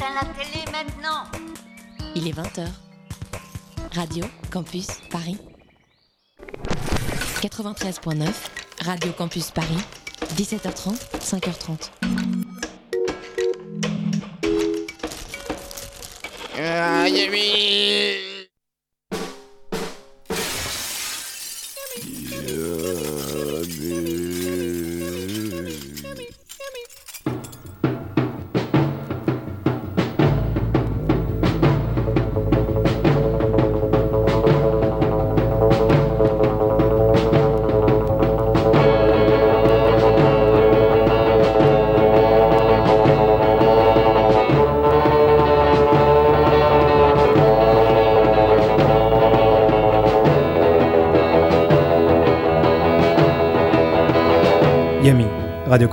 éteins 0.00 0.14
la 0.14 0.44
télé 0.44 0.64
maintenant. 0.72 1.24
Il 2.14 2.26
est 2.26 2.32
20h. 2.32 2.66
Radio 3.92 4.24
Campus 4.50 4.86
Paris. 5.10 5.36
93.9, 7.42 8.28
Radio 8.84 9.12
Campus 9.12 9.50
Paris. 9.50 9.78
17h30, 10.36 10.96
5h30. 11.20 11.90
Ah, 16.58 17.08
Yumi 17.08 18.29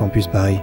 Campus 0.08 0.27
Paris. 0.27 0.61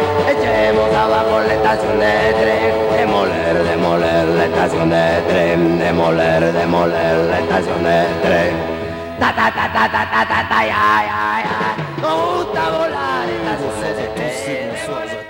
ta 9.19 9.31
ta 9.31 9.51
ta 9.51 9.69
ta 9.69 9.89
ta 9.89 10.05
ta 10.05 10.25
ta 10.25 10.43
ta 10.49 10.65
ya 10.65 10.85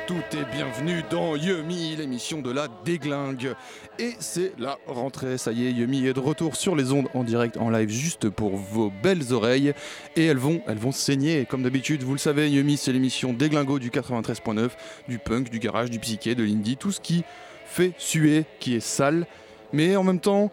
toutes 0.08 0.36
et 0.36 0.46
bienvenue 0.52 1.04
dans 1.10 1.36
Yumi, 1.36 1.96
l'émission 1.96 2.42
de 2.42 2.52
la 2.52 2.68
déglingue. 2.84 3.56
Et 3.98 4.14
c'est 4.20 4.54
la 4.60 4.78
rentrée, 4.88 5.38
ça 5.38 5.52
y 5.52 5.66
est, 5.66 5.72
Yumi 5.72 6.06
est 6.06 6.14
de 6.14 6.20
retour 6.20 6.56
sur 6.56 6.76
les 6.76 6.92
ondes 6.92 7.08
en 7.14 7.24
direct, 7.24 7.58
en 7.58 7.70
live, 7.70 7.90
juste 7.90 8.30
pour 8.30 8.56
vos 8.56 8.92
belles 9.02 9.34
oreilles. 9.34 9.74
Et 10.16 10.26
elles 10.26 10.38
vont, 10.38 10.62
elles 10.68 10.78
vont 10.78 10.92
saigner, 10.92 11.46
comme 11.46 11.64
d'habitude, 11.64 12.04
vous 12.04 12.14
le 12.14 12.20
savez, 12.20 12.50
Yumi 12.50 12.78
c'est 12.78 12.92
l'émission 12.92 13.34
déglingo 13.34 13.80
du 13.80 13.90
93.9, 13.90 14.70
du 15.08 15.18
punk, 15.18 15.50
du 15.50 15.60
garage, 15.60 15.90
du 15.90 16.00
psyché, 16.00 16.36
de 16.36 16.44
l'indie, 16.44 16.78
tout 16.78 16.92
ce 16.92 17.02
qui 17.02 17.24
fait 17.66 17.94
suer, 17.98 18.46
qui 18.60 18.76
est 18.76 18.80
sale, 18.80 19.26
mais 19.74 19.96
en 19.96 20.04
même 20.04 20.20
temps 20.20 20.52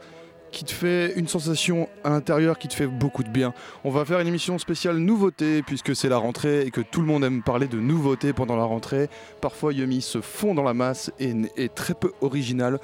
qui 0.53 0.65
te 0.65 0.71
fait 0.71 1.15
une 1.17 1.27
sensation 1.27 1.89
à 2.05 2.11
l'intérieur 2.11 2.59
qui 2.59 2.69
te 2.69 2.75
fait 2.75 2.87
beaucoup 2.87 3.25
de 3.25 3.31
bien. 3.31 3.55
On 3.85 3.91
va 3.91 4.05
faire 4.05 4.21
une 4.21 4.29
émission 4.29 4.59
spéciale 4.59 4.99
nouveauté 4.99 5.63
puisque 5.63 5.97
c'est 5.97 6.11
la 6.11 6.19
rentrée 6.19 6.67
et 6.67 6.71
que 6.71 6.83
tout 6.83 7.01
le 7.01 7.07
monde 7.07 7.25
aime 7.25 7.43
parler 7.43 7.67
de 7.67 7.79
nouveautés 7.79 8.33
pendant 8.33 8.55
la 8.55 8.65
rentrée. 8.65 9.09
Parfois 9.41 9.73
Yumi 9.73 10.03
se 10.03 10.21
fond 10.21 10.55
dans 10.55 10.63
la 10.63 10.75
masse 10.75 11.11
et 11.19 11.35
est 11.57 11.75
très 11.75 11.95
peu 11.95 12.13
original. 12.21 12.79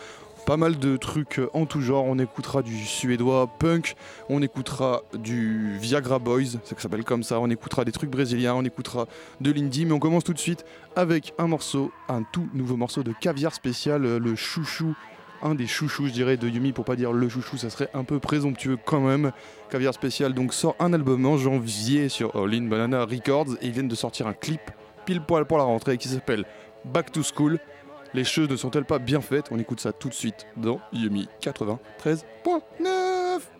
Pas 0.46 0.56
mal 0.56 0.78
de 0.78 0.96
trucs 0.96 1.42
en 1.52 1.66
tout 1.66 1.82
genre. 1.82 2.06
On 2.06 2.18
écoutera 2.18 2.62
du 2.62 2.86
suédois 2.86 3.50
punk, 3.58 3.96
on 4.30 4.40
écoutera 4.40 5.02
du 5.12 5.76
Viagra 5.78 6.18
Boys, 6.18 6.46
ça 6.64 6.74
s'appelle 6.78 7.04
comme 7.04 7.22
ça. 7.22 7.38
On 7.38 7.50
écoutera 7.50 7.84
des 7.84 7.92
trucs 7.92 8.08
brésiliens, 8.08 8.54
on 8.54 8.64
écoutera 8.64 9.06
de 9.42 9.52
l'indie. 9.52 9.84
Mais 9.84 9.92
on 9.92 9.98
commence 9.98 10.24
tout 10.24 10.32
de 10.32 10.38
suite 10.38 10.64
avec 10.96 11.34
un 11.36 11.48
morceau, 11.48 11.92
un 12.08 12.22
tout 12.22 12.48
nouveau 12.54 12.76
morceau 12.76 13.02
de 13.02 13.12
caviar 13.12 13.52
spécial, 13.52 14.00
le 14.16 14.34
chouchou 14.36 14.96
un 15.42 15.54
des 15.54 15.66
chouchous, 15.66 16.06
je 16.06 16.12
dirais, 16.12 16.36
de 16.36 16.48
Yumi, 16.48 16.72
pour 16.72 16.84
pas 16.84 16.96
dire 16.96 17.12
le 17.12 17.28
chouchou, 17.28 17.56
ça 17.56 17.70
serait 17.70 17.90
un 17.94 18.04
peu 18.04 18.18
présomptueux 18.18 18.78
quand 18.84 19.00
même. 19.00 19.32
Caviar 19.70 19.94
Spécial 19.94 20.34
donc 20.34 20.54
sort 20.54 20.76
un 20.78 20.92
album 20.92 21.24
en 21.26 21.36
janvier 21.36 22.08
sur 22.08 22.36
All 22.36 22.54
In 22.54 22.68
Banana 22.68 23.04
Records 23.04 23.54
et 23.60 23.66
ils 23.66 23.72
viennent 23.72 23.88
de 23.88 23.94
sortir 23.94 24.26
un 24.26 24.34
clip 24.34 24.60
pile 25.06 25.20
poil 25.20 25.46
pour 25.46 25.58
la 25.58 25.64
rentrée 25.64 25.98
qui 25.98 26.08
s'appelle 26.08 26.44
Back 26.84 27.12
to 27.12 27.22
School. 27.22 27.58
Les 28.14 28.24
choses 28.24 28.48
ne 28.48 28.56
sont-elles 28.56 28.84
pas 28.84 28.98
bien 28.98 29.20
faites? 29.20 29.48
On 29.50 29.58
écoute 29.58 29.80
ça 29.80 29.92
tout 29.92 30.08
de 30.08 30.14
suite 30.14 30.46
dans 30.56 30.80
Yumi 30.92 31.28
93.9. 31.42 33.57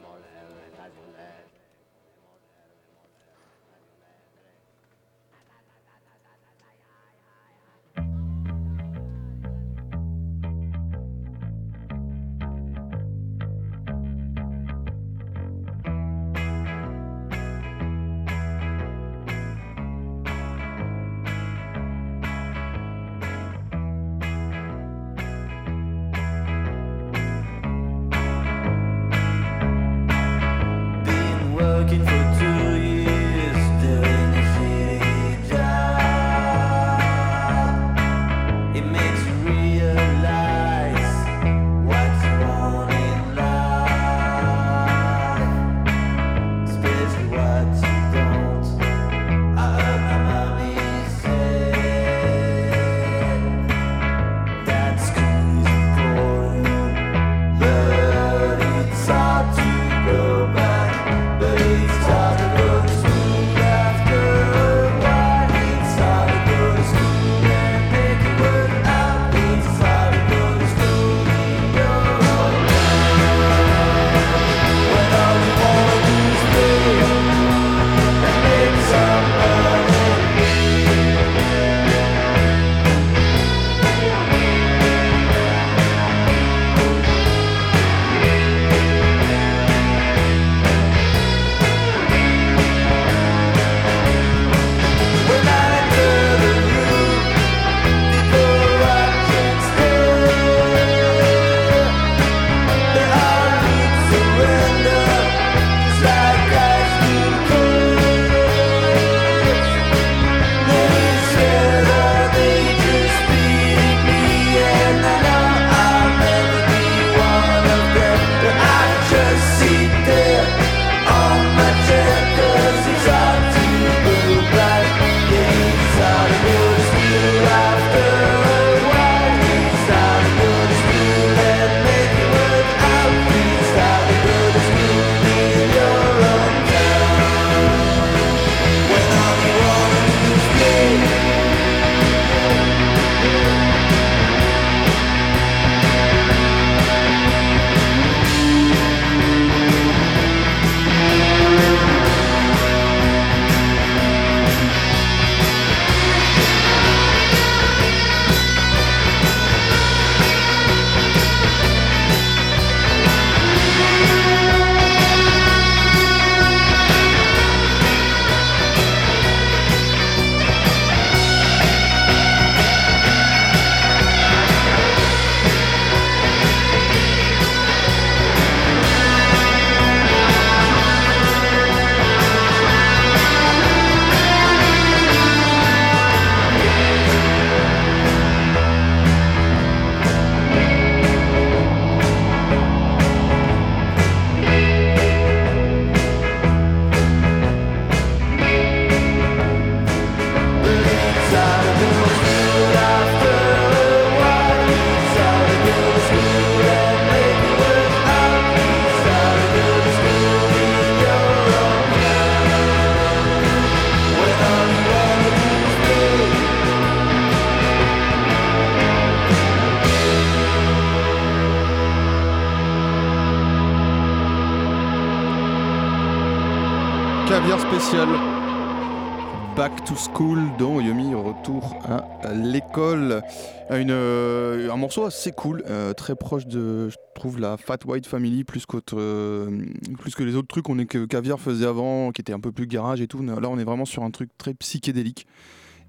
assez 235.18 235.32
cool, 235.32 235.64
euh, 235.68 235.92
très 235.94 236.14
proche 236.14 236.46
de, 236.46 236.88
je 236.88 236.96
trouve, 237.16 237.40
la 237.40 237.56
Fat 237.56 237.78
White 237.84 238.06
Family, 238.06 238.44
plus, 238.44 238.64
euh, 238.94 239.50
plus 239.98 240.14
que 240.14 240.22
les 240.22 240.36
autres 240.36 240.46
trucs 240.46 240.64
qu'on 240.64 240.78
est, 240.78 240.86
que 240.86 241.06
Caviar 241.06 241.40
faisait 241.40 241.66
avant, 241.66 242.12
qui 242.12 242.20
était 242.20 242.32
un 242.32 242.38
peu 242.38 242.52
plus 242.52 242.68
garage 242.68 243.00
et 243.00 243.08
tout. 243.08 243.20
Là, 243.22 243.48
on 243.50 243.58
est 243.58 243.64
vraiment 243.64 243.84
sur 243.84 244.04
un 244.04 244.12
truc 244.12 244.30
très 244.38 244.54
psychédélique. 244.54 245.26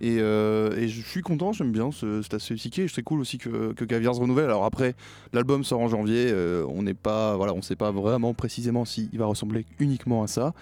Et, 0.01 0.19
euh, 0.19 0.87
je 0.87 1.01
suis 1.01 1.21
content, 1.21 1.51
j'aime 1.51 1.71
bien, 1.71 1.91
ce- 1.91 2.21
c'est 2.23 2.33
assez 2.33 2.55
psyché. 2.55 2.87
C'est 2.87 3.03
cool 3.03 3.19
aussi 3.19 3.37
que, 3.37 3.73
que 3.73 3.85
Caviar 3.85 4.15
se 4.15 4.19
renouvelle. 4.21 4.45
Alors 4.45 4.65
après, 4.65 4.95
l'album 5.31 5.63
sort 5.63 5.81
en 5.81 5.89
janvier, 5.89 6.33
on 6.67 6.81
n'est 6.81 6.93
pas, 6.95 7.35
voilà, 7.35 7.53
on 7.53 7.61
sait 7.61 7.75
pas 7.75 7.91
vraiment 7.91 8.33
précisément 8.33 8.83
s'il 8.83 9.15
va 9.19 9.25
ressembler 9.27 9.65
uniquement 9.79 10.23
à 10.23 10.27
ça. 10.27 10.53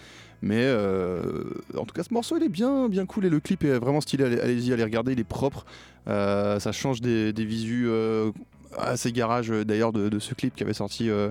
Mais 0.41 0.67
en 1.77 1.85
tout 1.85 1.93
cas, 1.93 2.03
ce 2.03 2.13
morceau 2.13 2.35
il 2.37 2.43
est 2.43 2.49
bien, 2.49 2.89
bien 2.89 3.05
cool 3.05 3.25
et 3.25 3.29
le 3.29 3.39
clip 3.39 3.63
est 3.63 3.77
vraiment 3.79 4.01
stylé. 4.01 4.25
Allez- 4.25 4.39
Allez-y, 4.41 4.73
allez 4.73 4.83
regarder, 4.83 5.13
il 5.13 5.19
est 5.19 5.23
propre. 5.23 5.65
Ça 6.07 6.71
change 6.71 6.99
des, 7.01 7.31
des 7.31 7.45
visus 7.45 7.87
euh, 8.79 8.93
assez 8.93 9.11
garage 9.11 9.51
euh, 9.51 9.65
d'ailleurs 9.65 9.93
de, 9.93 10.19
ce 10.19 10.33
clip 10.33 10.55
qui 10.55 10.63
avait 10.63 10.73
sorti 10.73 11.09
euh, 11.09 11.29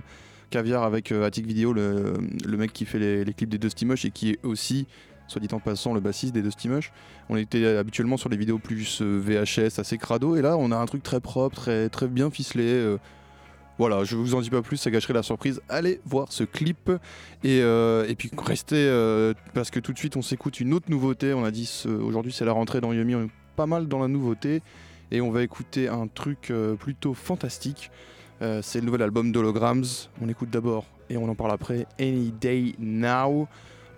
Caviar 0.51 0.85
avec 0.85 1.13
euh, 1.13 1.27
Attic 1.27 1.47
Video, 1.47 1.73
le, 1.73 2.15
mec 2.47 2.73
qui 2.73 2.85
fait 2.85 2.99
les, 2.99 3.33
clips 3.33 3.49
des 3.49 3.59
Dusty 3.59 3.85
Mush 3.85 4.05
et 4.05 4.11
qui 4.11 4.31
est 4.31 4.39
aussi, 4.45 4.87
soit 5.27 5.41
dit 5.41 5.49
en 5.53 5.59
passant, 5.59 5.93
le 5.93 6.01
bassiste 6.01 6.35
des 6.35 6.43
Dusty 6.43 6.69
Mush. 6.69 6.93
On 7.29 7.37
était 7.37 7.67
habituellement 7.67 8.17
sur 8.17 8.29
les 8.29 8.37
vidéos 8.37 8.59
plus 8.59 9.03
euh, 9.03 9.19
VHS, 9.19 9.81
assez 9.81 9.99
crado, 9.99 10.37
et 10.37 10.43
là 10.43 10.57
on 10.57 10.71
a 10.71 10.77
un 10.77 10.87
truc 10.87 11.03
très 11.03 11.21
propre, 11.21 11.57
très, 11.57 11.89
très 11.89 12.07
bien 12.07 12.31
ficelé. 12.31 12.65
euh, 12.65 12.99
voilà, 13.79 14.05
je 14.05 14.17
vous 14.17 14.35
en 14.35 14.41
dis 14.41 14.49
pas 14.49 14.63
plus, 14.63 14.79
ça 14.79 14.91
gâcherait 14.91 15.13
la 15.13 15.23
surprise. 15.23 15.61
Allez 15.69 16.01
voir 16.07 16.33
ce 16.33 16.45
clip 16.45 16.91
et, 17.45 17.61
euh, 17.61 18.07
et 18.09 18.15
puis 18.15 18.31
restez 18.39 18.77
euh, 18.77 19.35
parce 19.53 19.71
que 19.71 19.81
tout 19.81 19.93
de 19.93 19.99
suite 19.99 20.17
on 20.17 20.23
s'écoute 20.23 20.61
une 20.61 20.73
autre 20.73 20.91
nouveauté. 20.91 21.35
On 21.35 21.45
a 21.45 21.51
dit 21.51 21.85
aujourd'hui 21.87 22.33
c'est 22.33 22.47
la 22.47 22.53
rentrée 22.53 22.81
dans 22.81 22.93
Yumi, 22.93 23.17
on 23.17 23.25
est 23.25 23.31
pas 23.55 23.67
mal 23.67 23.89
dans 23.89 23.99
la 23.99 24.09
nouveauté 24.09 24.63
et 25.11 25.21
on 25.21 25.31
va 25.31 25.43
écouter 25.43 25.89
un 25.89 26.09
truc 26.09 26.51
euh, 26.51 26.75
plutôt 26.75 27.15
fantastique. 27.15 27.91
Euh, 28.43 28.61
c'est 28.63 28.81
le 28.81 28.87
nouvel 28.87 29.03
album 29.03 29.33
d'Holograms. 29.33 29.85
On 30.21 30.29
écoute 30.29 30.51
d'abord 30.51 30.85
et 31.09 31.17
on 31.17 31.29
en 31.29 31.35
parle 31.35 31.53
après. 31.53 31.87
Any 32.01 32.33
Day 32.33 32.75
Now. 32.79 33.49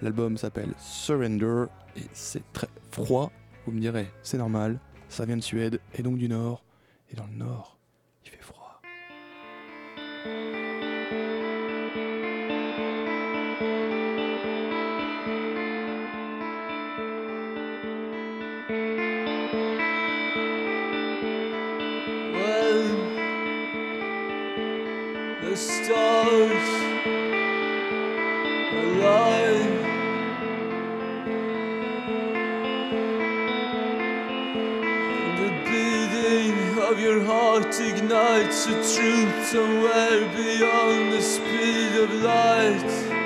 L'album 0.01 0.37
s'appelle 0.37 0.75
Surrender 0.79 1.65
et 1.97 2.05
c'est 2.13 2.53
très 2.53 2.69
froid. 2.91 3.33
Vous 3.67 3.73
me 3.73 3.81
direz, 3.81 4.11
c'est 4.23 4.39
normal. 4.39 4.79
Ça 5.09 5.25
vient 5.25 5.37
de 5.37 5.43
Suède 5.43 5.81
et 5.95 6.03
donc 6.03 6.19
du 6.19 6.29
Nord. 6.29 6.63
Et 7.11 7.17
dans 7.17 7.27
le 7.27 7.37
Nord, 7.37 7.79
il 8.25 8.31
fait 8.31 8.43
froid. 8.43 8.81
Stars 25.88 26.69
align 28.85 29.70
and 35.17 35.38
the 35.43 35.50
beating 35.64 36.79
of 36.79 37.00
your 37.00 37.25
heart 37.25 37.81
ignites 37.81 38.67
a 38.67 38.75
truth 38.93 39.46
somewhere 39.46 40.29
beyond 40.37 41.14
the 41.14 41.23
speed 41.23 41.93
of 42.02 42.12
light. 42.23 43.18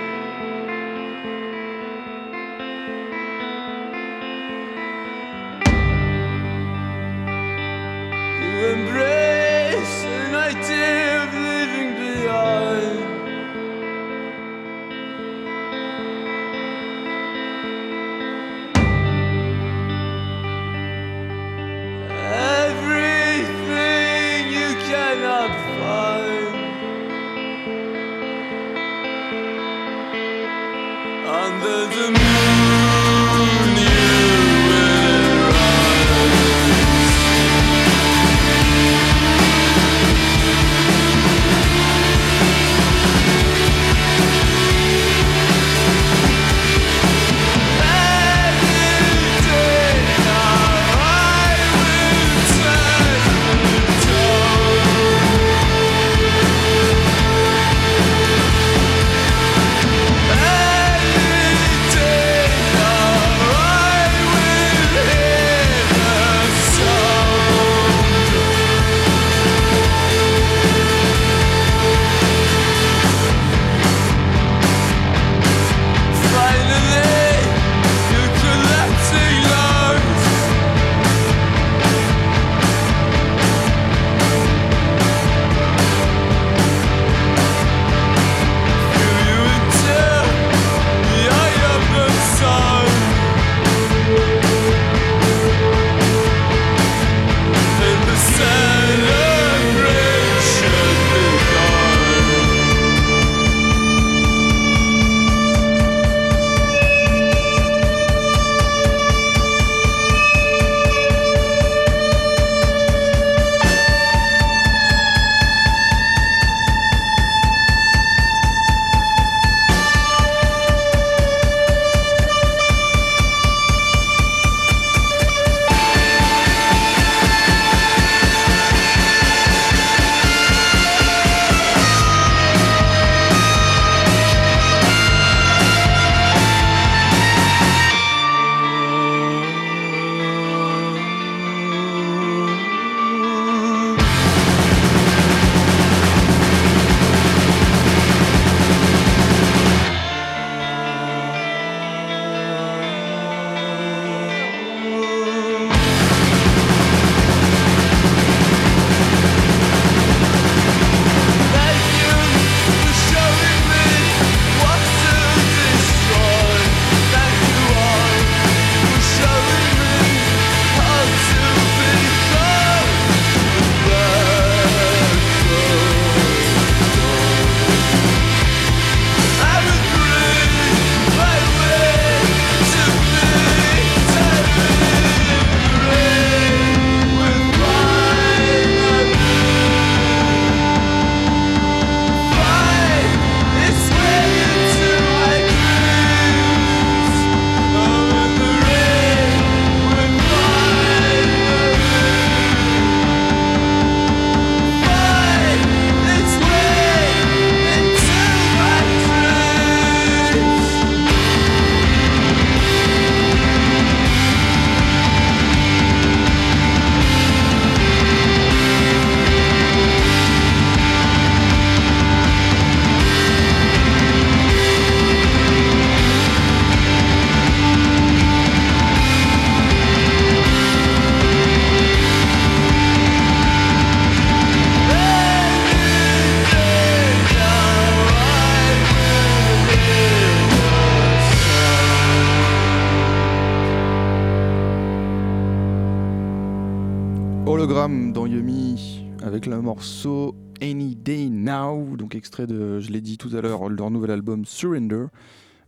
Tout 253.23 253.37
à 253.37 253.41
l'heure, 253.41 253.69
leur 253.69 253.91
nouvel 253.91 254.11
album 254.11 254.45
Surrender, 254.45 255.07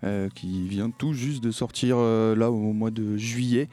euh, 0.03 0.29
qui 0.35 0.67
vient 0.67 0.91
tout 0.91 1.13
juste 1.13 1.43
de 1.43 1.53
sortir 1.53 1.97
euh, 1.99 2.35
là 2.35 2.51
au 2.51 2.73
mois 2.73 2.91
de 2.91 3.17
juillet. 3.17 3.69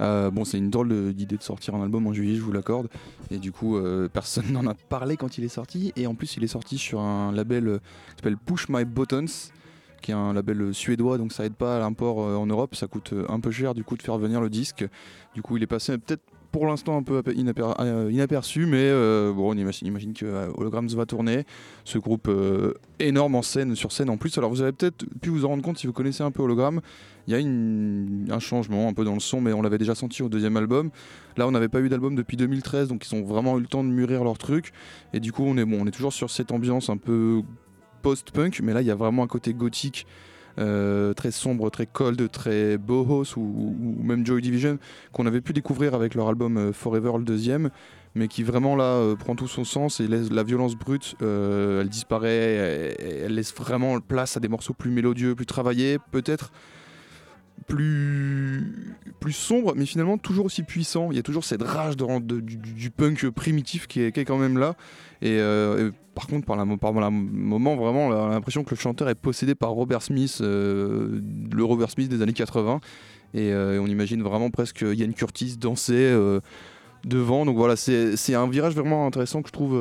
Euh, 0.00 0.30
bon, 0.30 0.44
c'est 0.44 0.56
une 0.56 0.70
drôle 0.70 1.12
d'idée 1.12 1.36
de 1.36 1.42
sortir 1.42 1.74
un 1.74 1.82
album 1.82 2.06
en 2.06 2.12
juillet, 2.14 2.36
je 2.36 2.40
vous 2.40 2.52
l'accorde. 2.52 2.88
Et 3.30 3.38
du 3.38 3.52
coup, 3.52 3.78
personne 4.12 4.50
n'en 4.50 4.66
a 4.66 4.74
parlé 4.74 5.16
quand 5.16 5.36
il 5.36 5.44
est 5.44 5.48
sorti. 5.48 5.92
Et 5.96 6.06
en 6.06 6.14
plus, 6.14 6.36
il 6.36 6.44
est 6.44 6.48
sorti 6.48 6.78
sur 6.78 7.00
un 7.00 7.32
label 7.32 7.80
qui 8.10 8.16
s'appelle 8.16 8.38
Push 8.38 8.68
My 8.70 8.84
Buttons, 8.84 9.26
qui 10.00 10.12
est 10.12 10.14
un 10.14 10.32
label 10.32 10.72
suédois, 10.72 11.18
donc 11.18 11.32
ça 11.32 11.44
aide 11.44 11.54
pas 11.54 11.76
à 11.76 11.80
l'import 11.80 12.18
en 12.18 12.46
Europe. 12.46 12.76
Ça 12.76 12.86
coûte 12.86 13.12
un 13.28 13.40
peu 13.40 13.50
cher 13.50 13.74
du 13.74 13.84
coup 13.84 13.96
de 13.96 14.02
faire 14.02 14.16
venir 14.16 14.40
le 14.40 14.48
disque. 14.48 14.86
Du 15.34 15.42
coup, 15.42 15.58
il 15.58 15.62
est 15.62 15.66
passé 15.66 15.98
peut-être 15.98 16.22
pour 16.52 16.66
l'instant 16.66 16.96
un 16.96 17.02
peu 17.02 17.22
euh, 17.26 18.10
inaperçu, 18.10 18.66
mais 18.66 18.78
euh, 18.78 19.32
bon, 19.32 19.52
on 19.52 19.56
imagine, 19.56 20.12
que 20.14 20.24
euh, 20.24 20.50
Holograms 20.56 20.88
va 20.88 21.06
tourner. 21.06 21.44
Ce 21.84 21.98
groupe 21.98 22.30
énorme 22.98 23.34
en 23.34 23.42
scène, 23.42 23.74
sur 23.74 23.92
scène 23.92 24.10
en 24.10 24.16
plus. 24.16 24.36
Alors 24.38 24.50
vous 24.50 24.62
avez 24.62 24.72
peut-être 24.72 25.04
pu 25.20 25.30
vous 25.30 25.44
en 25.44 25.48
rendre 25.48 25.62
compte 25.62 25.78
si 25.78 25.86
vous 25.86 25.92
connaissez 25.92 26.22
un 26.22 26.30
peu 26.30 26.42
Hologram. 26.42 26.80
Il 27.26 27.34
y 27.34 28.30
a 28.30 28.34
un 28.34 28.38
changement 28.38 28.88
un 28.88 28.94
peu 28.94 29.04
dans 29.04 29.12
le 29.12 29.20
son, 29.20 29.42
mais 29.42 29.52
on 29.52 29.60
l'avait 29.60 29.76
déjà 29.76 29.94
senti 29.94 30.22
au 30.22 30.30
deuxième 30.30 30.56
album. 30.56 30.90
Là, 31.36 31.46
on 31.46 31.50
n'avait 31.50 31.68
pas 31.68 31.80
eu 31.80 31.90
d'album 31.90 32.14
depuis 32.14 32.38
2013, 32.38 32.88
donc 32.88 33.06
ils 33.06 33.14
ont 33.14 33.22
vraiment 33.22 33.58
eu 33.58 33.60
le 33.60 33.66
temps 33.66 33.84
de 33.84 33.90
mûrir 33.90 34.24
leur 34.24 34.38
truc. 34.38 34.72
Et 35.12 35.20
du 35.20 35.32
coup, 35.32 35.44
on 35.46 35.58
est 35.58 35.64
bon, 35.66 35.82
on 35.82 35.86
est 35.86 35.90
toujours 35.90 36.14
sur 36.14 36.30
cette 36.30 36.52
ambiance 36.52 36.88
un 36.88 36.96
peu 36.96 37.42
post-punk, 38.00 38.60
mais 38.62 38.72
là, 38.72 38.80
il 38.80 38.86
y 38.86 38.90
a 38.90 38.94
vraiment 38.94 39.24
un 39.24 39.26
côté 39.26 39.52
gothique. 39.52 40.06
Euh, 40.58 41.14
très 41.14 41.30
sombre, 41.30 41.70
très 41.70 41.86
cold, 41.86 42.30
très 42.30 42.78
bohos 42.78 43.36
ou, 43.36 43.74
même 44.02 44.26
Joy 44.26 44.42
Division 44.42 44.78
qu'on 45.12 45.26
avait 45.26 45.40
pu 45.40 45.52
découvrir 45.52 45.94
avec 45.94 46.14
leur 46.14 46.28
album 46.28 46.56
euh, 46.56 46.72
Forever 46.72 47.12
le 47.16 47.24
deuxième 47.24 47.70
mais 48.14 48.26
qui 48.26 48.42
vraiment 48.42 48.74
là 48.74 48.84
euh, 48.84 49.14
prend 49.14 49.36
tout 49.36 49.46
son 49.46 49.64
sens 49.64 50.00
et 50.00 50.08
laisse 50.08 50.32
la 50.32 50.42
violence 50.42 50.74
brute 50.74 51.14
elle 51.20 51.88
disparaît 51.88 52.96
elle 52.98 53.34
laisse 53.34 53.54
vraiment 53.54 54.00
place 54.00 54.36
à 54.36 54.40
des 54.40 54.48
morceaux 54.48 54.74
plus 54.74 54.90
mélodieux 54.90 55.34
plus 55.34 55.46
travaillés 55.46 55.98
peut-être 56.10 56.50
plus 57.68 59.32
sombre 59.32 59.74
mais 59.76 59.86
finalement 59.86 60.18
toujours 60.18 60.46
aussi 60.46 60.62
puissant. 60.62 61.10
Il 61.10 61.16
y 61.16 61.20
a 61.20 61.22
toujours 61.22 61.44
cette 61.44 61.62
rage 61.62 61.96
du, 61.96 62.90
punk 62.90 63.28
primitif 63.30 63.86
qui 63.86 64.00
est, 64.00 64.12
quand 64.24 64.38
même 64.38 64.58
là. 64.58 64.74
Et, 65.20 65.38
euh, 65.38 65.88
et 65.88 65.92
par 66.14 66.26
contre 66.26 66.46
par, 66.46 66.56
la 66.56 67.10
moment 67.10 67.76
vraiment 67.76 68.08
on 68.08 68.12
a 68.12 68.28
l'impression 68.30 68.64
que 68.64 68.70
le 68.70 68.76
chanteur 68.76 69.08
est 69.08 69.14
possédé 69.14 69.54
par 69.54 69.70
Robert 69.70 70.02
Smith 70.02 70.38
euh, 70.40 71.20
le 71.52 71.64
Robert 71.64 71.90
Smith 71.90 72.08
des 72.08 72.22
années 72.22 72.32
80 72.32 72.80
et 73.34 73.52
euh, 73.52 73.80
on 73.80 73.86
imagine 73.86 74.22
vraiment 74.22 74.50
presque 74.50 74.80
Yann 74.80 75.12
Curtis 75.12 75.56
danser 75.58 76.16
devant. 77.04 77.44
Donc 77.44 77.56
voilà 77.56 77.76
c'est 77.76 78.34
un 78.34 78.48
virage 78.48 78.74
vraiment 78.74 79.06
intéressant 79.06 79.42
que 79.42 79.48
je 79.48 79.52
trouve 79.52 79.74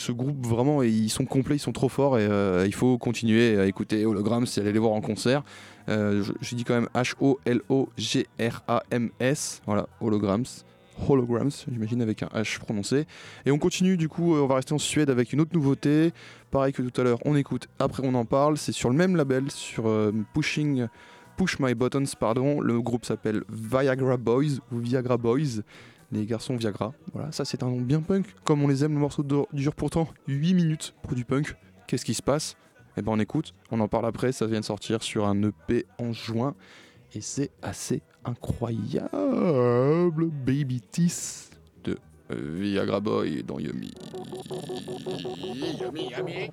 ce 0.00 0.12
groupe 0.12 0.46
vraiment 0.46 0.82
ils 0.82 1.10
sont 1.10 1.26
complets 1.26 1.56
ils 1.56 1.60
sont 1.60 1.72
trop 1.72 1.90
forts 1.90 2.18
et 2.18 2.26
euh, 2.26 2.64
il 2.66 2.72
faut 2.74 2.96
continuer 2.96 3.58
à 3.58 3.66
écouter 3.66 4.06
Holograms 4.06 4.46
et 4.56 4.60
aller 4.60 4.72
les 4.72 4.78
voir 4.78 4.92
en 4.92 5.02
concert 5.02 5.42
euh, 5.90 6.24
je, 6.40 6.54
dis 6.54 6.64
quand 6.64 6.74
même 6.74 6.88
H-O-L-O-G-R-A-M-S 6.94 7.42
voilà 9.66 9.86
Holograms 10.00 10.46
Holograms, 11.08 11.50
j'imagine 11.70 12.02
avec 12.02 12.22
un 12.22 12.26
H 12.26 12.58
prononcé. 12.58 13.06
Et 13.46 13.50
on 13.50 13.56
continue 13.56 13.96
du 13.96 14.10
coup, 14.10 14.36
euh, 14.36 14.42
on 14.42 14.46
va 14.46 14.56
rester 14.56 14.74
en 14.74 14.78
Suède 14.78 15.08
avec 15.08 15.32
une 15.32 15.40
autre 15.40 15.54
nouveauté. 15.54 16.12
Pareil 16.50 16.74
que 16.74 16.82
tout 16.82 17.00
à 17.00 17.04
l'heure, 17.04 17.20
on 17.24 17.36
écoute, 17.36 17.68
après 17.78 18.02
on 18.04 18.12
en 18.12 18.26
parle. 18.26 18.58
C'est 18.58 18.72
sur 18.72 18.90
le 18.90 18.96
même 18.96 19.16
label, 19.16 19.50
sur 19.50 19.90
Pushing, 20.34 20.88
Push 21.38 21.58
My 21.58 21.74
Buttons, 21.74 22.04
pardon. 22.18 22.60
Le 22.60 22.82
groupe 22.82 23.06
s'appelle 23.06 23.44
Viagra 23.48 24.18
Boys 24.18 24.58
ou 24.70 24.76
Viagra 24.76 25.16
Boys. 25.16 25.62
Les 26.12 26.26
garçons 26.26 26.56
Viagra. 26.56 26.92
Voilà, 27.12 27.30
ça 27.32 27.44
c'est 27.44 27.62
un 27.62 27.68
nom 27.68 27.80
bien 27.80 28.00
punk, 28.00 28.26
comme 28.44 28.62
on 28.62 28.68
les 28.68 28.84
aime. 28.84 28.94
Le 28.94 28.98
morceau 28.98 29.24
dure 29.52 29.74
pourtant 29.74 30.08
8 30.26 30.54
minutes 30.54 30.94
pour 31.02 31.14
du 31.14 31.24
punk. 31.24 31.54
Qu'est-ce 31.86 32.04
qui 32.04 32.14
se 32.14 32.22
passe? 32.22 32.56
Eh 32.96 33.02
ben 33.02 33.12
on 33.12 33.18
écoute, 33.20 33.54
on 33.70 33.80
en 33.80 33.88
parle 33.88 34.06
après. 34.06 34.32
Ça 34.32 34.46
vient 34.46 34.60
de 34.60 34.64
sortir 34.64 35.02
sur 35.02 35.26
un 35.26 35.40
EP 35.42 35.86
en 35.98 36.12
juin. 36.12 36.54
Et 37.14 37.20
c'est 37.20 37.50
assez 37.62 38.02
incroyable. 38.24 39.10
Baby 40.30 40.80
Teeth 40.80 41.50
de 41.84 41.98
euh, 42.30 42.56
Viagra 42.60 43.00
Boy 43.00 43.42
dans 43.42 43.58
Yummy. 43.58 43.92
Yummy, 45.80 46.10
yummy. 46.10 46.50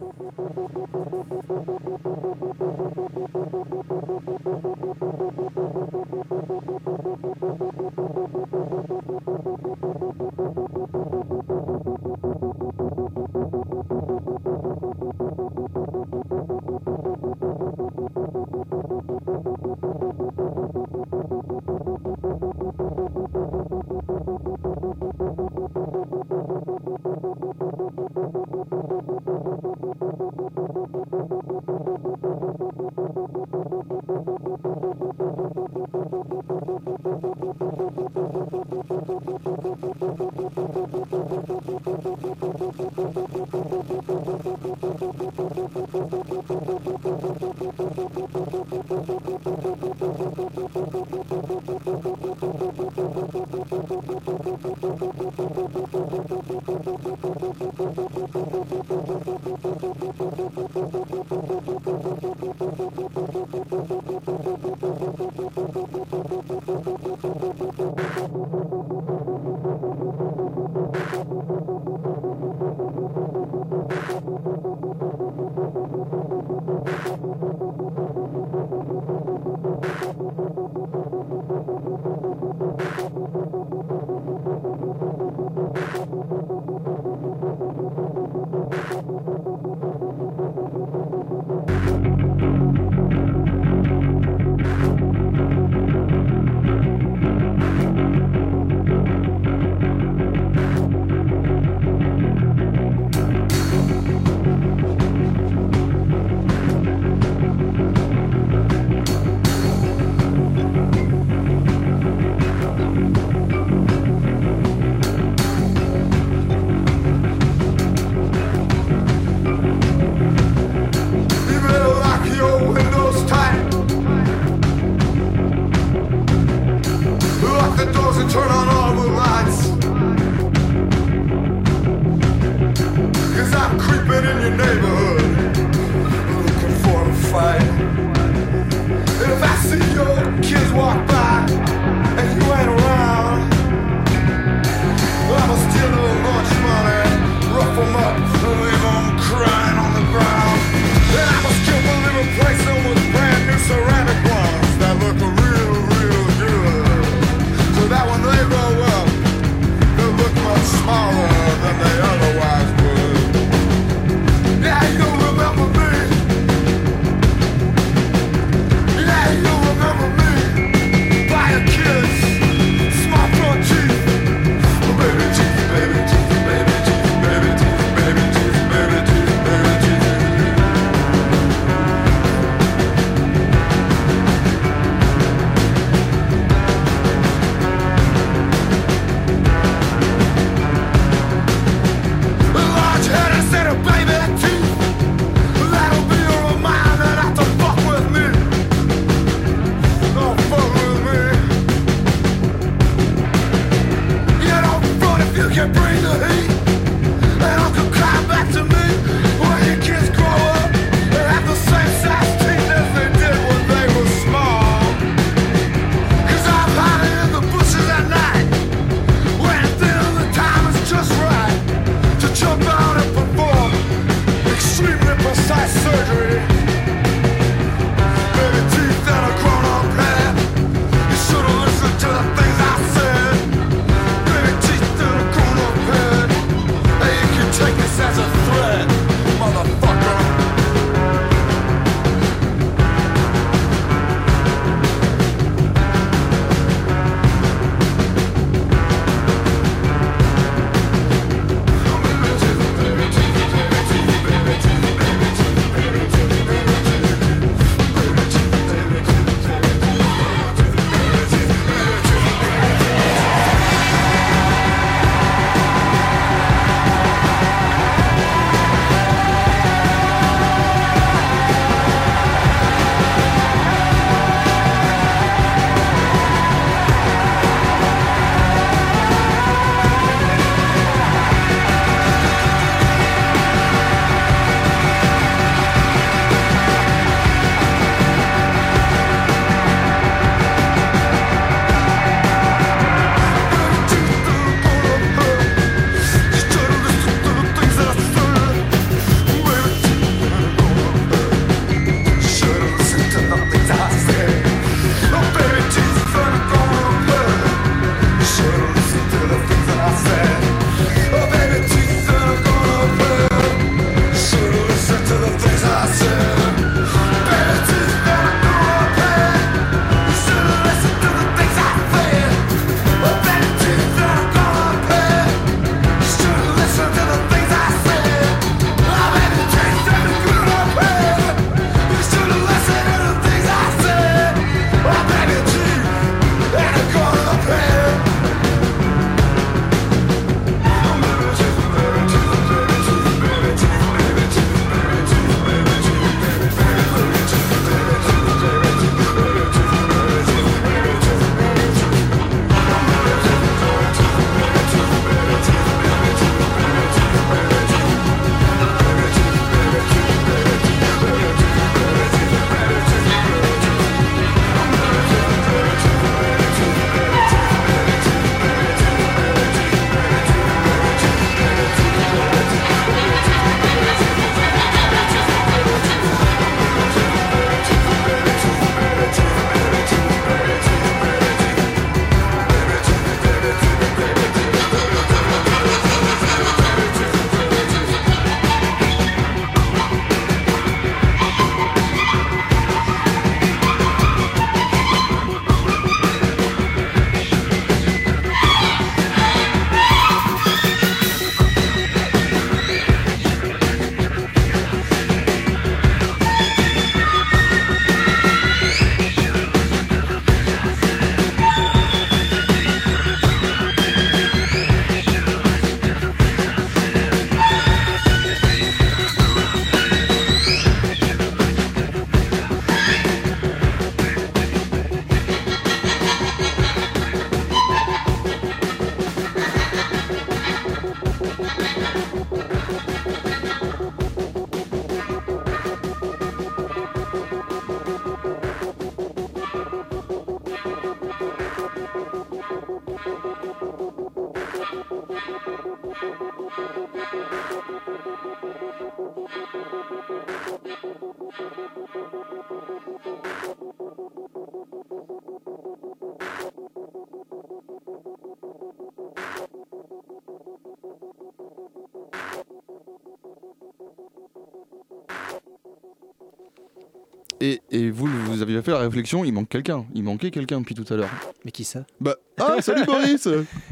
Fait 468.67 468.73
la 468.73 468.79
réflexion, 468.79 469.23
il 469.23 469.31
manque 469.31 469.47
quelqu'un. 469.47 469.85
Il 469.95 470.03
manquait 470.03 470.29
quelqu'un 470.29 470.59
depuis 470.59 470.75
tout 470.75 470.93
à 470.93 470.97
l'heure. 470.97 471.09
Mais 471.45 471.51
qui 471.51 471.63
ça? 471.63 471.85
Bah, 472.01 472.15
ah, 472.37 472.57
salut 472.61 472.85
Boris 472.85 473.25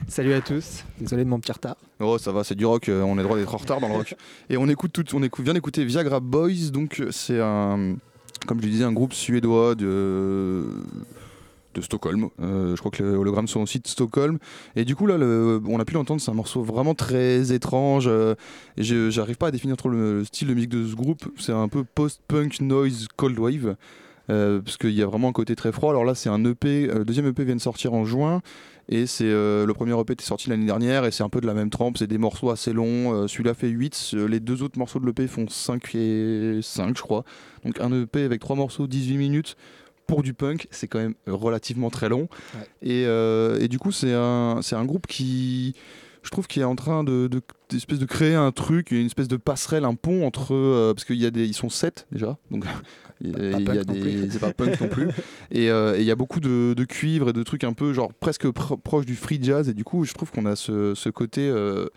Salut 0.08 0.34
à 0.34 0.40
tous. 0.40 0.86
Désolé 1.02 1.26
de 1.26 1.30
mon 1.30 1.38
petit 1.40 1.52
retard. 1.52 1.76
Oh, 2.00 2.18
ça 2.18 2.32
va, 2.32 2.46
c'est 2.46 2.56
du 2.56 2.66
rock, 2.66 2.88
euh, 2.88 3.02
on 3.02 3.14
a 3.14 3.18
le 3.18 3.24
droit 3.24 3.38
d'être 3.38 3.54
en 3.54 3.58
retard 3.58 3.82
dans 3.82 3.90
le 3.90 3.96
rock. 3.96 4.16
Et 4.50 4.56
on 4.56 4.70
écoute 4.70 4.94
tout, 4.94 5.04
on 5.14 5.22
écoute, 5.22 5.44
vient 5.44 5.54
d'écouter 5.54 5.84
Viagra 5.84 6.22
Boys, 6.22 6.72
donc 6.72 7.02
euh, 7.02 7.10
c'est 7.12 7.42
un, 7.42 7.98
comme 8.48 8.62
je 8.62 8.66
le 8.68 8.72
disais, 8.72 8.86
un 8.86 8.94
groupe 8.94 9.12
suédois 9.14 9.76
de, 9.76 10.64
de 11.74 11.82
Stockholm. 11.82 12.30
Euh, 12.42 12.74
je 12.78 12.80
crois 12.80 12.92
que 12.92 13.04
les 13.04 13.10
hologrammes 13.18 13.50
sont 13.50 13.60
aussi 13.64 13.80
de 13.80 13.88
Stockholm. 13.88 14.40
Et 14.78 14.86
du 14.86 14.96
coup, 14.96 15.08
là, 15.08 15.18
le- 15.18 15.62
on 15.68 15.78
a 15.78 15.84
pu 15.84 15.96
l'entendre, 15.96 16.22
c'est 16.22 16.32
un 16.32 16.36
morceau 16.36 16.64
vraiment 16.64 16.96
très 16.96 17.52
étrange. 17.52 18.06
euh, 18.08 18.36
j'arrive 18.78 19.36
pas 19.36 19.48
à 19.48 19.52
définir 19.52 19.76
trop 19.76 19.90
le, 19.90 20.20
le 20.20 20.24
style 20.24 20.48
de 20.48 20.54
musique 20.54 20.70
de 20.70 20.88
ce 20.88 20.96
groupe. 20.96 21.26
C'est 21.38 21.52
un 21.52 21.68
peu 21.68 21.84
post-punk 21.84 22.62
noise 22.62 23.08
cold 23.18 23.38
wave. 23.38 23.76
Euh, 24.30 24.62
parce 24.62 24.78
qu'il 24.78 24.92
y 24.92 25.02
a 25.02 25.06
vraiment 25.06 25.30
un 25.30 25.34
côté 25.34 25.56
très 25.56 25.72
froid. 25.72 25.90
Alors 25.92 26.06
là, 26.06 26.16
c'est 26.16 26.30
un 26.30 26.44
EP. 26.46 26.88
euh, 26.90 27.00
le 27.00 27.06
deuxième 27.06 27.28
EP 27.28 27.44
vient 27.44 27.56
de 27.56 27.62
sortir 27.62 27.94
en 27.94 28.06
juin. 28.06 28.42
Et 28.88 29.08
c'est 29.08 29.26
euh, 29.26 29.66
le 29.66 29.74
premier 29.74 30.00
EP 30.00 30.14
était 30.14 30.24
sorti 30.24 30.50
l'année 30.50 30.66
dernière. 30.66 31.06
Et 31.06 31.12
c'est 31.12 31.24
un 31.24 31.30
peu 31.30 31.42
de 31.42 31.48
la 31.48 31.54
même 31.54 31.70
trempe. 31.70 31.98
C'est 31.98 32.08
des 32.08 32.18
morceaux 32.20 32.50
assez 32.52 32.72
longs. 32.74 33.14
Euh, 33.14 33.28
Celui-là 33.28 33.54
fait 33.54 33.68
8. 33.70 34.12
euh, 34.14 34.28
Les 34.28 34.40
deux 34.40 34.62
autres 34.64 34.78
morceaux 34.78 35.00
de 35.00 35.06
l'EP 35.08 35.28
font 35.28 35.48
5 35.48 35.96
et 35.96 36.60
5, 36.62 36.96
je 36.98 37.02
crois. 37.02 37.24
Donc 37.64 37.80
un 37.82 37.92
EP 38.04 38.24
avec 38.24 38.42
trois 38.42 38.56
morceaux, 38.56 38.88
18 38.88 39.18
minutes. 39.18 39.56
Pour 40.08 40.22
du 40.22 40.36
punk, 40.36 40.68
c'est 40.70 40.88
quand 40.88 41.00
même 41.00 41.16
relativement 41.26 41.90
très 41.90 42.10
long. 42.10 42.28
Ouais. 42.54 42.68
Et, 42.84 43.64
et 43.64 43.68
du 43.68 43.80
coup, 43.80 43.92
c'est 43.92 44.14
un, 44.14 44.60
c'est 44.62 44.76
un 44.76 44.86
groupe 44.86 45.08
qui, 45.08 45.74
je 46.26 46.32
trouve, 46.32 46.48
qui 46.48 46.60
est 46.60 46.64
en 46.66 46.76
train 46.76 47.04
de, 47.04 47.28
de, 47.28 48.06
créer 48.06 48.36
un 48.36 48.52
truc, 48.52 48.92
une 48.92 49.06
espèce 49.06 49.28
de 49.28 49.38
passerelle, 49.38 49.86
un 49.86 49.96
pont 49.96 50.26
entre. 50.26 50.54
euh, 50.54 50.94
parce 50.94 51.06
qu'il 51.06 51.18
y 51.18 51.26
a 51.26 51.32
des, 51.32 51.46
ils 51.46 51.54
sont 51.54 51.70
sept 51.70 52.08
déjà, 52.12 52.38
donc 52.52 52.66
il 53.22 53.30
y 53.30 53.34
a, 53.80 53.84
des, 53.84 54.30
c'est 54.30 54.40
pas 54.40 54.52
punk 54.52 54.80
non 54.82 54.88
plus. 54.90 55.08
Et 55.52 55.70
euh, 55.70 55.96
et 55.96 56.02
il 56.02 56.06
y 56.06 56.12
a 56.12 56.16
beaucoup 56.16 56.40
de, 56.40 56.74
de 56.76 56.84
cuivre 56.84 57.30
et 57.30 57.34
de 57.34 57.44
trucs 57.44 57.64
un 57.64 57.74
peu 57.74 57.94
genre 57.94 58.14
presque 58.14 58.50
pro- 58.52 58.78
proche 58.78 59.06
du 59.06 59.16
free 59.16 59.40
jazz. 59.42 59.70
Et 59.70 59.74
du 59.74 59.84
coup, 59.84 60.04
je 60.04 60.14
trouve 60.14 60.32
qu'on 60.32 60.46
a 60.46 60.56
ce, 60.56 60.94
ce 60.96 61.10
côté. 61.10 61.48
euh, 61.48 61.88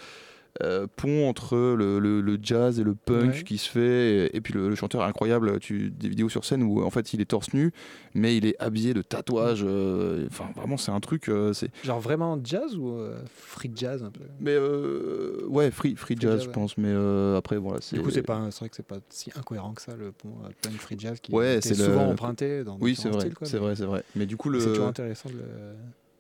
pont 0.96 1.28
entre 1.28 1.56
le, 1.56 1.98
le- 2.00 2.20
le 2.20 2.38
jazz 2.42 2.80
et 2.80 2.82
le 2.84 2.94
punk 2.94 3.32
Ouais. 3.34 3.42
qui 3.44 3.58
se 3.58 3.68
fait 3.68 4.26
et, 4.26 4.36
et 4.36 4.40
puis 4.40 4.52
le, 4.54 4.68
le 4.68 4.74
chanteur 4.74 5.02
incroyable 5.02 5.60
tu 5.60 5.90
des 5.90 6.08
vidéos 6.08 6.28
sur 6.28 6.44
scène 6.44 6.62
où 6.64 6.82
en 6.82 6.90
fait 6.90 7.12
il 7.12 7.20
est 7.20 7.26
torse 7.26 7.52
nu 7.54 7.70
mais 8.14 8.36
il 8.36 8.44
est 8.44 8.56
habillé 8.58 8.92
de 8.94 9.02
tatouages 9.02 9.62
euh, 9.64 10.26
enfin 10.28 10.50
vraiment 10.56 10.76
c'est 10.76 10.90
un 10.90 10.98
truc 11.00 11.28
euh, 11.28 11.52
c'est 11.52 11.70
Genre 11.84 12.00
vraiment 12.00 12.38
jazz 12.42 12.76
ou 12.76 12.88
euh, 12.90 13.20
free 13.32 13.70
jazz 13.74 14.02
un 14.02 14.10
peu? 14.10 14.24
Mais 14.40 14.50
euh, 14.54 15.44
ouais 15.46 15.70
free 15.70 15.94
free 15.94 16.16
jazz 16.18 16.32
jazz, 16.32 16.42
je 16.42 16.46
ouais. 16.48 16.52
pense 16.52 16.76
mais 16.76 16.88
euh, 16.90 17.36
après 17.36 17.56
voilà 17.56 17.78
c'est 17.80 17.96
Du 17.96 18.02
coup, 18.02 18.10
c'est 18.10 18.22
pas, 18.22 18.48
c'est 18.50 18.58
vrai 18.60 18.68
que 18.68 18.76
c'est 18.76 18.82
pas 18.86 18.98
si 19.10 19.30
incohérent 19.36 19.72
que 19.74 19.82
ça 19.82 19.94
le 19.96 20.10
pont 20.12 20.34
euh, 20.44 20.48
punk 20.60 20.80
free 20.80 20.96
jazz 20.98 21.20
qui 21.20 21.32
Ouais, 21.32 21.58
est 21.58 21.74
souvent 21.74 22.08
emprunté 22.10 22.64
dans 22.64 22.78
oui 22.80 22.96
c'est 22.96 23.08
vrai 23.10 23.30
c'est 23.44 23.58
vrai 23.58 23.76
c'est 23.76 23.84
vrai 23.86 24.02
mais 24.16 24.26
du 24.26 24.36
coup 24.36 24.48
le 24.50 24.58
C'est 24.58 24.70
toujours 24.70 24.86
intéressant 24.88 25.28
de 25.30 25.34
le, 25.36 25.44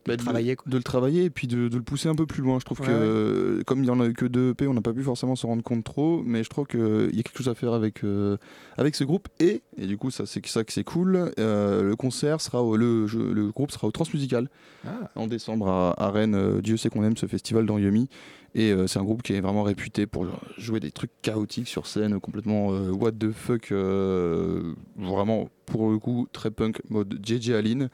bah, 0.08 0.16
de- 0.16 0.22
travailler. 0.22 0.56
Quoi. 0.56 0.70
de 0.70 0.76
le 0.76 0.82
travailler 0.82 1.24
et 1.24 1.30
puis 1.30 1.46
de, 1.46 1.68
de 1.68 1.76
le 1.76 1.82
pousser 1.82 2.08
un 2.08 2.14
peu 2.14 2.26
plus 2.26 2.42
loin. 2.42 2.58
Je 2.58 2.64
trouve 2.64 2.80
Ouais, 2.80 2.86
que 2.86 2.92
euh, 2.92 3.62
comme 3.66 3.82
il 3.84 3.86
y 3.86 3.90
en 3.90 4.00
a 4.00 4.06
eu 4.06 4.12
que 4.14 4.26
deux 4.26 4.50
EP, 4.50 4.66
on 4.66 4.74
n'a 4.74 4.80
pas 4.80 4.92
pu 4.92 5.02
forcément 5.02 5.36
s'en 5.36 5.48
rendre 5.48 5.62
compte 5.62 5.84
trop, 5.84 6.22
mais 6.24 6.42
je 6.44 6.50
trouve 6.50 6.66
qu'il 6.66 6.80
y 7.14 7.20
a 7.20 7.22
quelque 7.22 7.38
chose 7.38 7.48
à 7.48 7.54
faire 7.54 7.72
avec, 7.72 8.02
euh, 8.04 8.36
avec 8.76 8.94
ce 8.94 9.04
groupe 9.04 9.28
et, 9.40 9.62
et 9.76 9.86
du 9.86 9.96
coup 9.96 10.10
ça 10.10 10.26
c'est 10.26 10.44
ça 10.46 10.64
que 10.64 10.72
c'est 10.72 10.84
cool. 10.84 11.30
euh, 11.38 11.82
le 11.82 11.96
concert 11.96 12.40
sera 12.40 12.62
au, 12.62 12.76
le, 12.76 13.06
le 13.06 13.50
groupe 13.52 13.70
sera 13.70 13.86
au 13.86 13.90
Transmusical 13.90 14.48
Ah, 14.86 15.10
en 15.14 15.26
décembre 15.26 15.68
à, 15.68 15.94
à 16.02 16.10
Rennes. 16.10 16.34
Euh, 16.34 16.60
Dieu 16.60 16.76
sait 16.76 16.88
qu'on 16.90 17.04
aime 17.04 17.16
ce 17.16 17.26
festival 17.26 17.66
dans 17.66 17.78
Yumi. 17.78 18.08
Et 18.54 18.72
euh, 18.72 18.86
c'est 18.86 18.98
un 18.98 19.04
groupe 19.04 19.22
qui 19.22 19.34
est 19.34 19.40
vraiment 19.42 19.62
réputé 19.62 20.06
pour 20.06 20.26
jouer 20.56 20.80
des 20.80 20.90
trucs 20.90 21.10
chaotiques 21.20 21.68
sur 21.68 21.86
scène, 21.86 22.18
complètement 22.18 22.72
euh, 22.72 22.90
what 22.90 23.12
the 23.12 23.30
fuck, 23.30 23.70
euh, 23.72 24.72
vraiment 24.96 25.50
pour 25.66 25.90
le 25.90 25.98
coup 25.98 26.26
très 26.32 26.50
punk, 26.50 26.80
mode 26.88 27.18
JJ 27.22 27.50
Aline. 27.50 27.90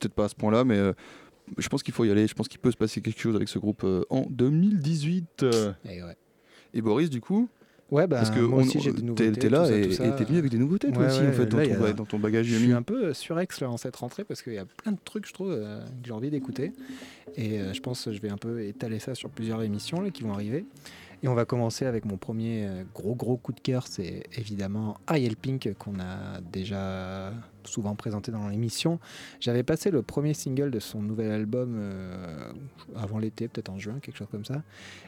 Peut-être 0.00 0.14
pas 0.14 0.26
à 0.26 0.28
ce 0.28 0.36
point-là, 0.36 0.62
mais 0.64 0.76
euh, 0.76 0.92
je 1.58 1.68
pense 1.68 1.82
qu'il 1.82 1.94
faut 1.94 2.04
y 2.04 2.10
aller. 2.10 2.26
Je 2.26 2.34
pense 2.34 2.48
qu'il 2.48 2.60
peut 2.60 2.70
se 2.70 2.76
passer 2.76 3.00
quelque 3.00 3.20
chose 3.20 3.36
avec 3.36 3.48
ce 3.48 3.58
groupe 3.58 3.82
euh, 3.84 4.02
en 4.10 4.26
2018. 4.30 5.42
Euh, 5.42 5.72
et 5.88 6.02
ouais. 6.02 6.16
Et 6.74 6.82
Boris, 6.82 7.10
du 7.10 7.20
coup, 7.20 7.48
Ouais, 7.92 8.08
bah, 8.08 8.16
parce 8.16 8.30
que 8.30 8.40
moi 8.40 8.58
on- 8.58 8.62
aussi 8.66 8.80
j'ai 8.80 8.92
des 8.92 9.00
nouveautés. 9.02 9.30
t'es 9.30 9.48
là 9.48 9.60
tout 9.60 9.66
ça, 9.68 9.78
et 9.78 9.86
tout 9.86 9.92
ça. 9.92 10.06
et 10.08 10.16
t'es 10.16 10.24
venu 10.24 10.38
avec 10.38 10.50
des 10.50 10.58
nouveautés 10.58 10.90
toi 10.90 11.04
Ouais, 11.04 11.08
aussi 11.08 11.20
ouais, 11.20 11.28
en 11.28 11.32
fait 11.32 11.46
dans, 11.46 11.56
là, 11.58 11.68
ton, 11.68 11.84
a- 11.84 11.92
dans 11.92 12.04
ton 12.04 12.18
bagage 12.18 12.46
Je 12.46 12.56
suis 12.56 12.72
un 12.72 12.82
peu 12.82 13.14
surex 13.14 13.60
là 13.60 13.70
en 13.70 13.76
cette 13.76 13.94
rentrée 13.94 14.24
parce 14.24 14.42
qu'il 14.42 14.54
y 14.54 14.58
a 14.58 14.64
plein 14.64 14.90
de 14.90 14.98
trucs, 15.04 15.26
je 15.28 15.32
trouve, 15.32 15.52
euh, 15.52 15.78
que 15.86 16.06
j'ai 16.08 16.12
envie 16.12 16.30
d'écouter. 16.30 16.72
Et 17.36 17.60
euh, 17.60 17.72
je 17.72 17.80
pense 17.80 18.04
que 18.06 18.12
je 18.12 18.20
vais 18.20 18.28
un 18.28 18.36
peu 18.38 18.64
étaler 18.64 18.98
ça 18.98 19.14
sur 19.14 19.30
plusieurs 19.30 19.62
émissions 19.62 20.00
là, 20.00 20.10
qui 20.10 20.24
vont 20.24 20.32
arriver. 20.32 20.66
Et 21.22 21.28
on 21.28 21.34
va 21.34 21.44
commencer 21.44 21.86
avec 21.86 22.04
mon 22.06 22.16
premier 22.16 22.66
euh, 22.66 22.82
gros 22.92 23.14
gros 23.14 23.36
coup 23.36 23.52
de 23.52 23.60
cœur, 23.60 23.86
c'est 23.86 24.24
évidemment 24.36 24.96
Ariel 25.06 25.36
Pink 25.36 25.72
qu'on 25.78 26.00
a 26.00 26.40
déjà 26.52 27.32
souvent 27.66 27.94
présenté 27.94 28.32
dans 28.32 28.48
l'émission. 28.48 28.98
J'avais 29.40 29.62
passé 29.62 29.90
le 29.90 30.02
premier 30.02 30.34
single 30.34 30.70
de 30.70 30.80
son 30.80 31.02
nouvel 31.02 31.30
album 31.30 31.76
euh, 31.78 32.52
avant 32.96 33.18
l'été, 33.18 33.48
peut-être 33.48 33.70
en 33.70 33.78
juin, 33.78 33.98
quelque 34.00 34.16
chose 34.16 34.28
comme 34.30 34.44
ça. 34.44 34.62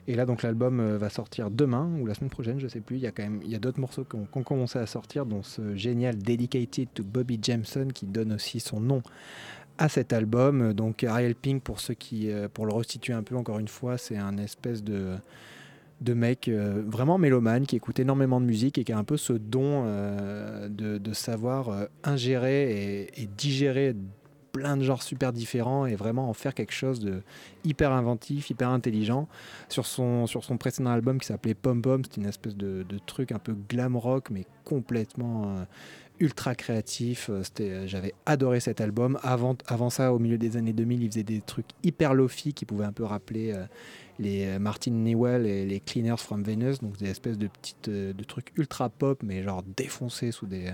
Et 0.06 0.14
là 0.14 0.26
donc 0.26 0.42
l'album 0.42 0.80
euh, 0.80 0.98
va 0.98 1.10
sortir 1.10 1.50
demain 1.50 1.90
ou 2.00 2.06
la 2.06 2.14
semaine 2.14 2.30
prochaine, 2.30 2.60
je 2.60 2.68
sais 2.68 2.80
plus. 2.80 2.96
Il 2.96 3.02
y 3.02 3.06
a 3.06 3.12
il 3.18 3.50
y 3.50 3.54
a 3.54 3.58
d'autres 3.58 3.80
morceaux 3.80 4.04
qui 4.04 4.16
ont, 4.16 4.26
qui 4.30 4.38
ont 4.38 4.42
commencé 4.42 4.78
à 4.78 4.86
sortir, 4.86 5.26
dont 5.26 5.42
ce 5.42 5.74
génial 5.74 6.18
Dedicated 6.18 6.88
to 6.94 7.02
Bobby 7.02 7.38
Jameson 7.40 7.88
qui 7.92 8.06
donne 8.06 8.32
aussi 8.32 8.60
son 8.60 8.80
nom 8.80 9.02
à 9.78 9.88
cet 9.88 10.12
album. 10.12 10.72
Donc 10.74 11.04
Ariel 11.04 11.34
Pink, 11.34 11.62
pour 11.62 11.80
ceux 11.80 11.94
qui, 11.94 12.30
euh, 12.30 12.48
pour 12.52 12.66
le 12.66 12.74
restituer 12.74 13.12
un 13.12 13.22
peu 13.22 13.36
encore 13.36 13.58
une 13.58 13.68
fois, 13.68 13.96
c'est 13.96 14.16
un 14.16 14.36
espèce 14.36 14.82
de 14.84 15.16
de 16.00 16.14
mec 16.14 16.48
euh, 16.48 16.82
vraiment 16.86 17.18
mélomane 17.18 17.66
qui 17.66 17.76
écoute 17.76 17.98
énormément 17.98 18.40
de 18.40 18.46
musique 18.46 18.78
et 18.78 18.84
qui 18.84 18.92
a 18.92 18.98
un 18.98 19.04
peu 19.04 19.16
ce 19.16 19.32
don 19.32 19.82
euh, 19.84 20.68
de, 20.68 21.12
savoir 21.12 21.68
euh, 21.70 21.86
ingérer 22.04 23.10
et, 23.16 23.26
digérer 23.26 23.96
plein 24.52 24.76
de 24.76 24.82
genres 24.82 25.02
super 25.02 25.32
différents 25.32 25.86
et 25.86 25.94
vraiment 25.94 26.28
en 26.28 26.32
faire 26.32 26.54
quelque 26.54 26.72
chose 26.72 27.00
de 27.00 27.22
hyper 27.64 27.92
inventif, 27.92 28.50
hyper 28.50 28.70
intelligent. 28.70 29.28
Sur 29.68 29.86
son, 29.86 30.26
précédent 30.58 30.90
album 30.90 31.20
qui 31.20 31.26
s'appelait 31.26 31.54
Pom 31.54 31.82
Pom, 31.82 32.02
c'était 32.04 32.20
une 32.20 32.28
espèce 32.28 32.56
de, 32.56 32.84
truc 33.06 33.32
un 33.32 33.38
peu 33.38 33.54
glam 33.68 33.96
rock 33.96 34.30
mais 34.30 34.46
complètement 34.64 35.66
ultra 36.18 36.54
créatif. 36.54 37.30
J'avais 37.84 38.14
adoré 38.26 38.60
cet 38.60 38.80
album. 38.80 39.18
Avant, 39.22 39.56
avant 39.66 39.90
ça, 39.90 40.12
au 40.12 40.18
milieu 40.18 40.38
des 40.38 40.56
années 40.56 40.72
2000, 40.72 41.02
il 41.02 41.10
faisait 41.10 41.22
des 41.22 41.40
trucs 41.40 41.68
hyper 41.82 42.14
lofi 42.14 42.54
qui 42.54 42.64
pouvaient 42.64 42.86
un 42.86 42.92
peu 42.92 43.04
rappeler 43.04 43.54
les 44.18 44.46
euh, 44.46 44.58
Martin 44.58 44.90
Newell 44.92 45.46
et 45.46 45.64
les 45.66 45.80
Cleaners 45.80 46.16
from 46.18 46.42
Venus, 46.42 46.80
donc 46.80 46.96
des 46.98 47.10
espèces 47.10 47.38
de 47.38 47.46
petites 47.48 47.88
euh, 47.88 48.12
de 48.12 48.24
trucs 48.24 48.52
ultra 48.56 48.88
pop, 48.88 49.22
mais 49.22 49.42
genre 49.42 49.62
défoncés 49.76 50.32
sous 50.32 50.46
des 50.46 50.70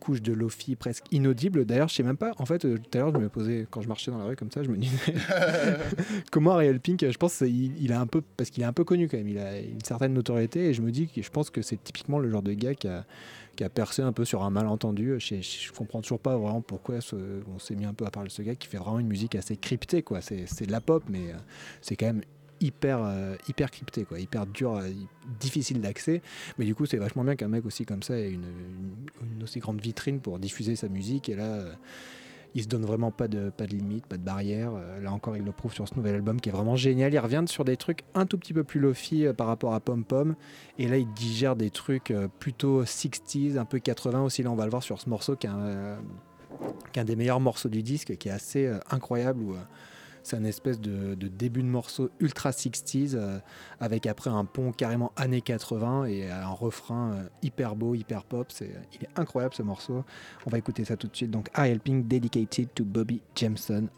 couches 0.00 0.22
de 0.22 0.32
lofi 0.32 0.76
presque 0.76 1.04
inaudibles. 1.12 1.66
D'ailleurs, 1.66 1.88
je 1.88 1.94
sais 1.96 2.02
même 2.02 2.16
pas. 2.16 2.32
En 2.38 2.46
fait, 2.46 2.64
euh, 2.64 2.78
tout 2.78 2.96
à 2.98 3.02
l'heure, 3.02 3.12
je 3.14 3.20
me 3.20 3.28
posais 3.28 3.66
quand 3.70 3.82
je 3.82 3.88
marchais 3.88 4.10
dans 4.10 4.16
la 4.18 4.24
rue 4.24 4.34
comme 4.36 4.50
ça, 4.50 4.62
je 4.62 4.70
me 4.70 4.76
disais 4.78 4.96
comment 6.30 6.52
Ariel 6.52 6.80
Pink. 6.80 7.04
Je 7.10 7.18
pense 7.18 7.36
qu'il 7.38 7.80
il 7.82 7.92
a 7.92 8.00
un 8.00 8.06
peu 8.06 8.22
parce 8.36 8.50
qu'il 8.50 8.62
est 8.62 8.66
un 8.66 8.72
peu 8.72 8.84
connu 8.84 9.08
quand 9.08 9.16
même. 9.18 9.28
Il 9.28 9.38
a 9.38 9.58
une 9.60 9.82
certaine 9.84 10.14
notoriété 10.14 10.66
et 10.66 10.74
je 10.74 10.82
me 10.82 10.90
dis 10.90 11.08
que 11.08 11.22
je 11.22 11.30
pense 11.30 11.50
que 11.50 11.62
c'est 11.62 11.82
typiquement 11.82 12.18
le 12.18 12.30
genre 12.30 12.42
de 12.42 12.52
gars 12.52 12.74
qui 12.74 12.88
a 12.88 13.04
qui 13.56 13.64
a 13.64 13.68
percé 13.68 14.00
un 14.00 14.12
peu 14.12 14.24
sur 14.24 14.42
un 14.42 14.50
malentendu. 14.50 15.14
Je, 15.18 15.34
je 15.42 15.72
comprends 15.72 16.00
toujours 16.00 16.20
pas 16.20 16.36
vraiment 16.36 16.62
pourquoi 16.62 17.00
ce- 17.00 17.42
on 17.54 17.58
s'est 17.58 17.74
mis 17.74 17.84
un 17.84 17.92
peu 17.92 18.06
à 18.06 18.10
parler 18.10 18.28
de 18.28 18.32
ce 18.32 18.42
gars 18.42 18.54
qui 18.54 18.68
fait 18.68 18.78
vraiment 18.78 19.00
une 19.00 19.08
musique 19.08 19.34
assez 19.34 19.56
cryptée. 19.56 20.02
quoi. 20.02 20.20
C'est 20.22 20.64
de 20.66 20.72
la 20.72 20.80
pop, 20.80 21.02
mais 21.10 21.34
c'est 21.82 21.96
quand 21.96 22.06
même 22.06 22.22
hyper 22.60 23.00
euh, 23.02 23.34
hyper 23.48 23.70
crypté 23.70 24.04
quoi. 24.04 24.18
Hyper 24.20 24.46
dur 24.46 24.74
euh, 24.74 24.88
difficile 25.38 25.80
d'accès. 25.80 26.22
Mais 26.58 26.64
du 26.64 26.74
coup 26.74 26.86
c'est 26.86 26.98
vachement 26.98 27.24
bien 27.24 27.36
qu'un 27.36 27.48
mec 27.48 27.64
aussi 27.66 27.84
comme 27.84 28.02
ça 28.02 28.18
ait 28.18 28.30
une, 28.30 28.44
aussi 29.42 29.58
grande 29.58 29.80
vitrine 29.80 30.20
pour 30.20 30.38
diffuser 30.38 30.76
sa 30.76 30.88
musique. 30.88 31.28
Et 31.28 31.34
là 31.34 31.44
euh, 31.44 31.72
il 32.54 32.62
se 32.62 32.68
donne 32.68 32.84
vraiment 32.84 33.12
pas 33.12 33.28
de 33.28 33.50
pas 33.50 33.66
de 33.66 33.74
limite 33.74 34.06
pas 34.06 34.16
de 34.16 34.24
barrière 34.24 34.72
Euh, 34.74 35.00
là 35.00 35.12
encore 35.12 35.36
il 35.36 35.44
le 35.44 35.52
prouve 35.52 35.72
sur 35.72 35.86
ce 35.86 35.94
nouvel 35.94 36.16
album 36.16 36.40
qui 36.40 36.48
est 36.48 36.52
vraiment 36.52 36.76
génial. 36.76 37.12
Il 37.12 37.18
revient 37.18 37.44
sur 37.46 37.64
des 37.64 37.76
trucs 37.76 38.04
un 38.14 38.26
tout 38.26 38.38
petit 38.38 38.52
peu 38.52 38.64
plus 38.64 38.80
lofi 38.80 39.26
par 39.36 39.46
rapport 39.46 39.74
à 39.74 39.80
Pom 39.80 40.04
Pom. 40.04 40.34
Et 40.78 40.86
là 40.86 40.98
il 40.98 41.10
digère 41.12 41.56
des 41.56 41.70
trucs 41.70 42.12
plutôt 42.38 42.84
60s 42.84 43.58
un 43.58 43.64
peu 43.64 43.78
80 43.78 44.22
aussi. 44.22 44.42
Là 44.42 44.50
on 44.50 44.56
va 44.56 44.64
le 44.64 44.70
voir 44.70 44.82
sur 44.82 45.00
ce 45.00 45.08
morceau 45.08 45.36
qui 45.36 45.46
est 45.46 45.50
un, 45.50 47.04
des 47.04 47.16
meilleurs 47.16 47.40
morceaux 47.40 47.68
du 47.68 47.82
disque 47.82 48.16
qui 48.18 48.28
est 48.28 48.32
assez 48.32 48.70
incroyable 48.90 49.44
c'est 50.22 50.36
un 50.36 50.44
espèce 50.44 50.80
de, 50.80 51.14
début 51.14 51.62
de 51.62 51.68
morceau 51.68 52.10
ultra 52.20 52.50
60s 52.50 53.14
euh, 53.14 53.38
avec 53.80 54.06
après 54.06 54.30
un 54.30 54.44
pont 54.44 54.72
carrément 54.72 55.12
années 55.16 55.40
80 55.40 56.06
et 56.06 56.30
un 56.30 56.48
refrain 56.48 57.12
euh, 57.12 57.22
hyper 57.42 57.76
beau, 57.76 57.94
hyper 57.94 58.24
pop. 58.24 58.46
C'est, 58.50 58.70
il 58.94 59.04
est 59.04 59.18
incroyable 59.18 59.54
ce 59.54 59.62
morceau. 59.62 60.04
On 60.46 60.50
va 60.50 60.58
écouter 60.58 60.84
ça 60.84 60.96
tout 60.96 61.08
de 61.08 61.16
suite. 61.16 61.30
Donc 61.30 61.48
Ariel 61.54 61.80
Pink, 61.80 62.08
dedicated 62.08 62.68
to 62.74 62.84
Bobby 62.84 63.20
Jameson. 63.34 63.88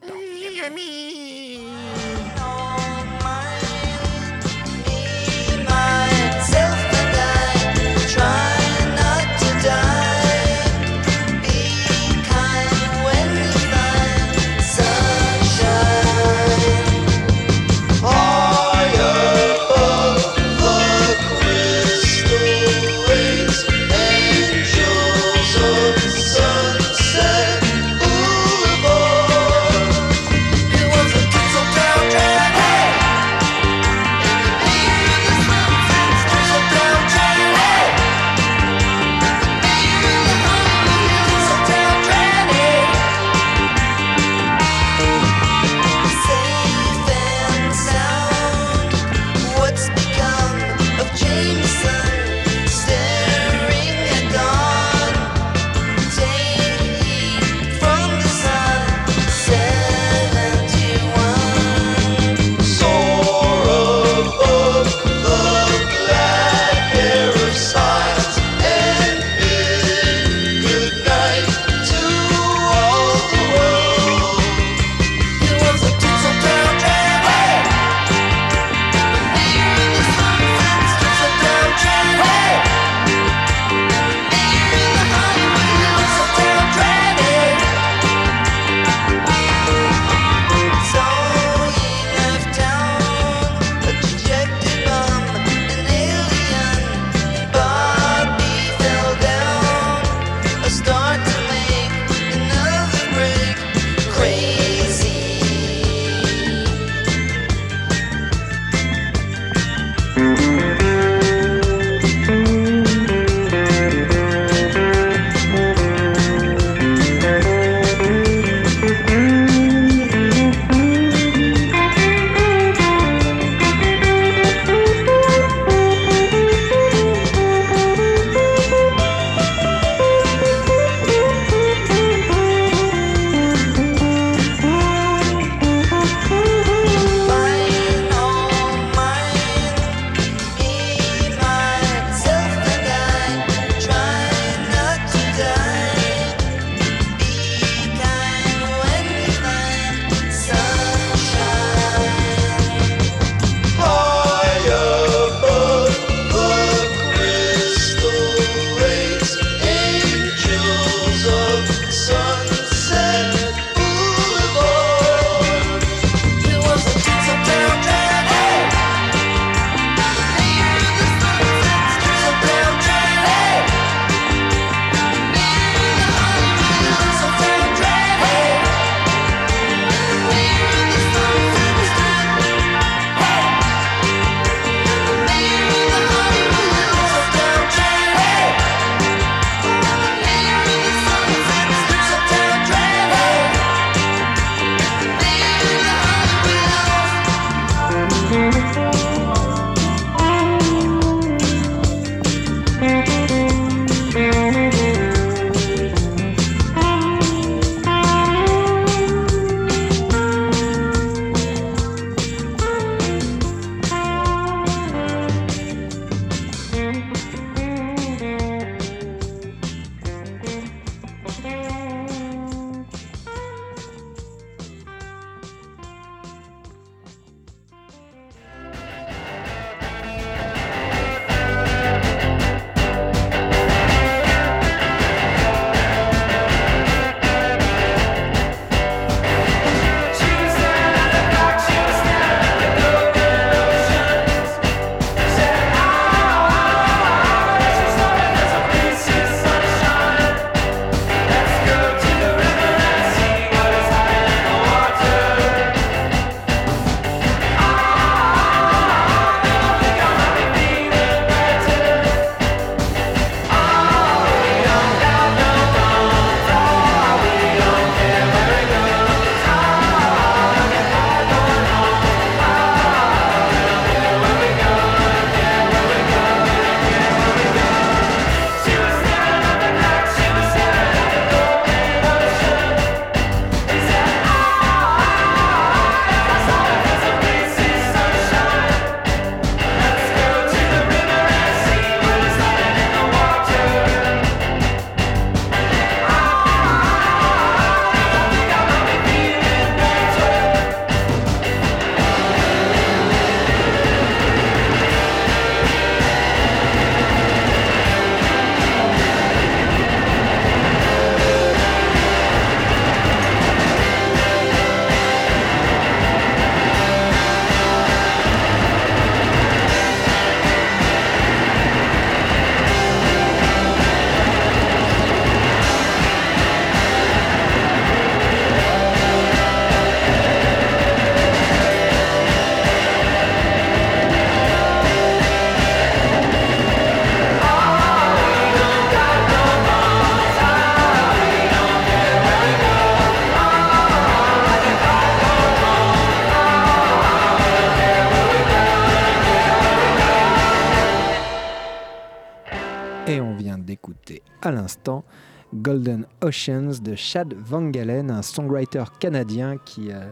Golden 355.63 356.07
Oceans 356.23 356.83
de 356.83 356.97
Chad 356.97 357.35
Van 357.35 357.69
Galen, 357.69 358.11
un 358.11 358.23
songwriter 358.23 358.85
canadien 358.99 359.59
qui, 359.65 359.93
euh, 359.93 360.11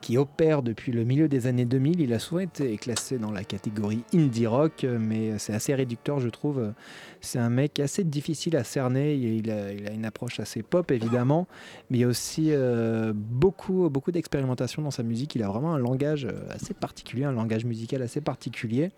qui 0.00 0.16
opère 0.16 0.62
depuis 0.62 0.92
le 0.92 1.02
milieu 1.02 1.26
des 1.26 1.48
années 1.48 1.64
2000. 1.64 2.00
Il 2.00 2.12
a 2.12 2.20
souvent 2.20 2.42
été 2.42 2.76
classé 2.76 3.18
dans 3.18 3.32
la 3.32 3.42
catégorie 3.42 4.04
indie 4.14 4.46
rock, 4.46 4.86
mais 5.00 5.36
c'est 5.38 5.52
assez 5.52 5.74
réducteur, 5.74 6.20
je 6.20 6.28
trouve. 6.28 6.72
C'est 7.20 7.40
un 7.40 7.50
mec 7.50 7.80
assez 7.80 8.04
difficile 8.04 8.56
à 8.56 8.62
cerner. 8.62 9.14
Il 9.14 9.50
a, 9.50 9.72
il 9.72 9.88
a 9.88 9.90
une 9.90 10.04
approche 10.04 10.38
assez 10.38 10.62
pop, 10.62 10.90
évidemment, 10.92 11.48
mais 11.90 11.98
il 11.98 12.00
y 12.02 12.04
a 12.04 12.08
aussi 12.08 12.50
euh, 12.52 13.12
beaucoup, 13.14 13.90
beaucoup 13.90 14.12
d'expérimentation 14.12 14.80
dans 14.80 14.92
sa 14.92 15.02
musique. 15.02 15.34
Il 15.34 15.42
a 15.42 15.48
vraiment 15.48 15.74
un 15.74 15.78
langage 15.78 16.26
euh, 16.26 16.54
assez 16.54 16.72
particulier, 16.72 17.24
un 17.24 17.32
langage 17.32 17.64
musical 17.64 18.00
assez 18.00 18.20
particulier. 18.20 18.92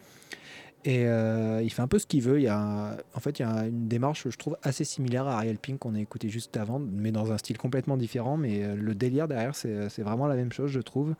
Et 0.86 1.04
euh, 1.04 1.60
il 1.64 1.70
fait 1.70 1.82
un 1.82 1.88
peu 1.88 1.98
ce 1.98 2.06
qu'il 2.06 2.22
veut. 2.22 2.38
Il 2.38 2.44
y 2.44 2.48
a, 2.48 2.96
en 3.12 3.20
fait, 3.20 3.40
il 3.40 3.42
y 3.42 3.44
a 3.44 3.66
une 3.66 3.88
démarche, 3.88 4.28
je 4.28 4.36
trouve, 4.36 4.56
assez 4.62 4.84
similaire 4.84 5.26
à 5.26 5.34
Ariel 5.38 5.58
Pink 5.58 5.80
qu'on 5.80 5.96
a 5.96 6.00
écouté 6.00 6.28
juste 6.28 6.56
avant, 6.56 6.78
mais 6.78 7.10
dans 7.10 7.32
un 7.32 7.38
style 7.38 7.58
complètement 7.58 7.96
différent. 7.96 8.36
Mais 8.36 8.62
euh, 8.62 8.76
le 8.76 8.94
délire 8.94 9.26
derrière, 9.26 9.56
c'est 9.56 9.88
c'est 9.88 10.02
vraiment 10.02 10.28
la 10.28 10.36
même 10.36 10.52
chose, 10.52 10.70
je 10.70 10.80
trouve. 10.80 11.16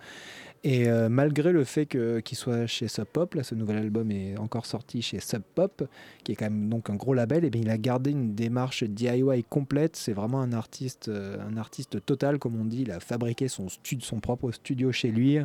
Et 0.69 0.89
euh, 0.89 1.09
malgré 1.09 1.53
le 1.53 1.63
fait 1.63 1.87
qu'il 1.87 2.37
soit 2.37 2.67
chez 2.67 2.89
Sub 2.89 3.05
Pop, 3.05 3.35
là, 3.35 3.45
ce 3.45 3.55
nouvel 3.55 3.77
album 3.77 4.11
est 4.11 4.37
encore 4.37 4.67
sorti 4.67 5.01
chez 5.01 5.21
Sub 5.21 5.43
Pop, 5.55 5.89
qui 6.25 6.33
est 6.33 6.35
quand 6.35 6.47
même 6.47 6.69
donc 6.69 6.91
un 6.91 6.97
gros 6.97 7.15
label, 7.15 7.45
et 7.45 7.51
bien 7.51 7.63
il 7.63 7.71
a 7.71 7.79
gardé 7.79 8.11
une 8.11 8.35
démarche 8.35 8.83
DIY 8.83 9.45
complète. 9.49 9.95
C'est 9.95 10.13
vraiment 10.13 10.41
un 10.41 10.53
artiste, 10.53 11.07
euh, 11.07 11.39
un 11.49 11.57
artiste 11.57 12.05
total, 12.05 12.41
comme 12.41 12.61
on 12.61 12.65
dit. 12.65 12.83
Il 12.83 12.91
a 12.91 12.99
fabriqué 12.99 13.47
son, 13.47 13.69
stud- 13.69 14.03
son 14.03 14.19
propre 14.19 14.51
studio 14.51 14.91
chez 14.91 15.13
lui. 15.13 15.39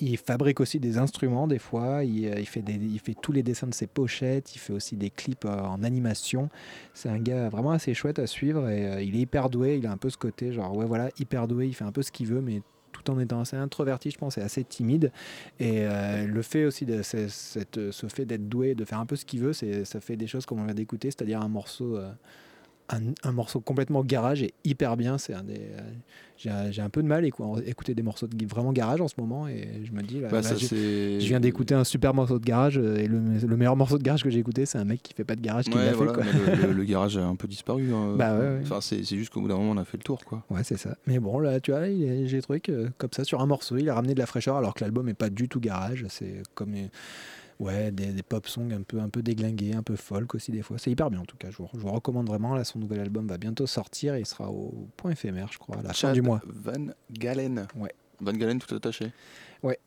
Il 0.00 0.16
fabrique 0.16 0.60
aussi 0.60 0.80
des 0.80 0.96
instruments 0.96 1.46
des 1.46 1.58
fois. 1.58 2.02
Il, 2.02 2.26
euh, 2.26 2.42
fait, 2.44 2.64
il 2.66 2.98
fait 2.98 3.14
tous 3.20 3.32
les 3.32 3.42
dessins 3.42 3.66
de 3.66 3.74
ses 3.74 3.86
pochettes. 3.86 4.56
Il 4.56 4.58
fait 4.58 4.72
aussi 4.72 4.96
des 4.96 5.10
clips 5.10 5.44
en 5.44 5.82
animation. 5.82 6.48
C'est 6.94 7.10
un 7.10 7.18
gars 7.18 7.50
vraiment 7.50 7.72
assez 7.72 7.92
chouette 7.92 8.18
à 8.18 8.26
suivre 8.26 8.70
et 8.70 9.04
il 9.04 9.16
est 9.16 9.20
hyper 9.20 9.50
doué. 9.50 9.76
Il 9.76 9.86
a 9.86 9.92
un 9.92 9.98
peu 9.98 10.08
ce 10.08 10.16
côté 10.16 10.50
genre 10.50 10.74
ouais 10.74 10.86
voilà 10.86 11.10
hyper 11.20 11.46
doué. 11.46 11.66
Il 11.66 11.74
fait 11.74 11.84
un 11.84 11.92
peu 11.92 12.00
ce 12.00 12.10
qu'il 12.10 12.28
veut 12.28 12.40
mais 12.40 12.62
en 13.10 13.18
étant 13.18 13.40
assez 13.40 13.56
introverti, 13.56 14.10
je 14.10 14.18
pense, 14.18 14.38
et 14.38 14.42
assez 14.42 14.64
timide. 14.64 15.12
Et 15.58 15.80
euh, 15.86 16.26
le 16.26 16.42
fait 16.42 16.64
aussi 16.64 16.84
de 16.84 17.02
ce, 17.02 18.06
fait 18.08 18.24
d'être 18.24 18.48
doué, 18.48 18.74
de 18.74 18.84
faire 18.84 19.00
un 19.00 19.06
peu 19.06 19.16
ce 19.16 19.24
qu'il 19.24 19.40
veut, 19.40 19.52
ça 19.52 20.00
fait 20.00 20.16
des 20.16 20.26
choses 20.26 20.46
comme 20.46 20.60
on 20.60 20.64
vient 20.64 20.74
d'écouter, 20.74 21.10
c'est-à-dire 21.10 21.40
un 21.40 21.48
morceau, 21.48 21.96
euh, 21.96 22.10
un, 22.88 23.00
un 23.24 23.32
morceau 23.32 23.60
complètement 23.60 24.04
garage 24.04 24.42
et 24.42 24.54
hyper 24.64 24.96
bien. 24.96 25.18
C'est 25.18 25.34
un 25.34 25.42
des, 25.42 25.54
euh, 26.44 26.70
j'ai, 26.70 26.82
un 26.82 26.88
peu 26.90 27.02
de 27.02 27.08
mal 27.08 27.24
à 27.24 27.26
écou- 27.26 27.60
écouter 27.66 27.94
des 27.94 28.02
morceaux 28.02 28.26
de 28.26 28.46
vraiment 28.46 28.72
garage 28.72 29.00
en 29.00 29.08
ce 29.08 29.14
moment, 29.18 29.48
et 29.48 29.82
je 29.84 29.92
me 29.92 30.02
dis, 30.02 30.20
là, 30.20 30.28
Bah, 30.28 30.36
là, 30.36 30.42
ça, 30.42 30.54
je 30.56 31.16
viens 31.18 31.40
d'écouter 31.40 31.74
un 31.74 31.82
super 31.84 32.14
morceau 32.14 32.38
de 32.38 32.44
garage 32.44 32.78
euh, 32.78 32.96
et 32.98 33.06
le, 33.08 33.18
le 33.18 33.56
meilleur 33.56 33.74
morceau 33.74 33.98
de 33.98 34.02
garage 34.02 34.22
que 34.22 34.30
j'ai 34.30 34.38
écouté, 34.38 34.66
c'est 34.66 34.78
un 34.78 34.84
mec 34.84 35.02
qui 35.02 35.14
fait 35.14 35.24
pas 35.24 35.34
de 35.34 35.40
garage 35.40 35.64
qui 35.64 35.76
Ouais, 35.76 35.86
l'a 35.86 35.92
voilà, 35.94 36.12
fait. 36.12 36.32
Quoi. 36.32 36.56
le, 36.56 36.66
le- 36.68 36.72
le 36.72 36.84
garage 36.92 37.16
a 37.16 37.24
un 37.24 37.36
peu 37.36 37.48
disparu. 37.48 37.92
hein. 37.92 38.14
Bah 38.16 38.34
ouais, 38.38 38.44
ouais. 38.46 38.58
Enfin, 38.62 38.80
c'est 38.80 39.02
juste 39.02 39.32
qu'au 39.32 39.40
bout 39.40 39.48
d'un 39.48 39.56
moment, 39.56 39.70
on 39.72 39.76
a 39.78 39.84
fait 39.84 39.96
le 39.96 40.02
tour, 40.04 40.24
quoi. 40.24 40.44
Ouais, 40.50 40.62
c'est 40.62 40.76
ça. 40.76 40.96
Mais 41.06 41.18
bon, 41.18 41.38
là, 41.40 41.58
tu 41.60 41.70
vois, 41.72 41.86
j'ai 41.86 42.40
trouvé 42.42 42.60
que 42.60 42.88
comme 42.98 43.10
ça, 43.12 43.24
sur 43.24 43.40
un 43.40 43.46
morceau, 43.46 43.76
il 43.78 43.88
a 43.88 43.94
ramené 43.94 44.14
de 44.14 44.18
la 44.20 44.26
fraîcheur 44.26 44.56
alors 44.56 44.74
que 44.74 44.84
l'album 44.84 45.08
est 45.08 45.14
pas 45.14 45.30
du 45.30 45.48
tout 45.48 45.58
garage. 45.60 46.04
C'est 46.10 46.42
comme 46.54 46.74
euh, 46.74 46.86
ouais, 47.58 47.90
des, 47.90 48.06
des 48.06 48.22
pop 48.22 48.46
songs 48.46 48.70
un 48.72 48.82
peu, 48.82 49.00
un 49.00 49.08
peu 49.08 49.22
déglingués, 49.22 49.74
un 49.74 49.82
peu 49.82 49.96
folk 49.96 50.34
aussi 50.34 50.52
des 50.52 50.62
fois. 50.62 50.78
C'est 50.78 50.90
hyper 50.90 51.10
bien 51.10 51.20
en 51.20 51.24
tout 51.24 51.36
cas. 51.36 51.50
Je 51.50 51.56
vous, 51.58 51.68
je 51.74 51.78
vous 51.78 51.90
recommande 51.90 52.28
vraiment. 52.28 52.54
Là, 52.54 52.64
son 52.64 52.78
nouvel 52.78 53.00
album 53.00 53.26
va 53.26 53.38
bientôt 53.38 53.66
sortir 53.66 54.14
et 54.14 54.20
il 54.20 54.26
sera 54.26 54.50
au 54.50 54.88
point 54.96 55.12
éphémère, 55.12 55.50
je 55.52 55.58
crois, 55.58 55.78
à 55.78 55.82
la 55.82 55.92
fin 55.92 56.12
du 56.12 56.22
mois. 56.22 56.40
Van 56.46 56.86
Galen. 57.10 57.66
Ouais. 57.76 57.92
Van 58.20 58.32
Galen 58.32 58.58
tout 58.58 58.74
attaché. 58.74 59.12
Ouais. 59.62 59.78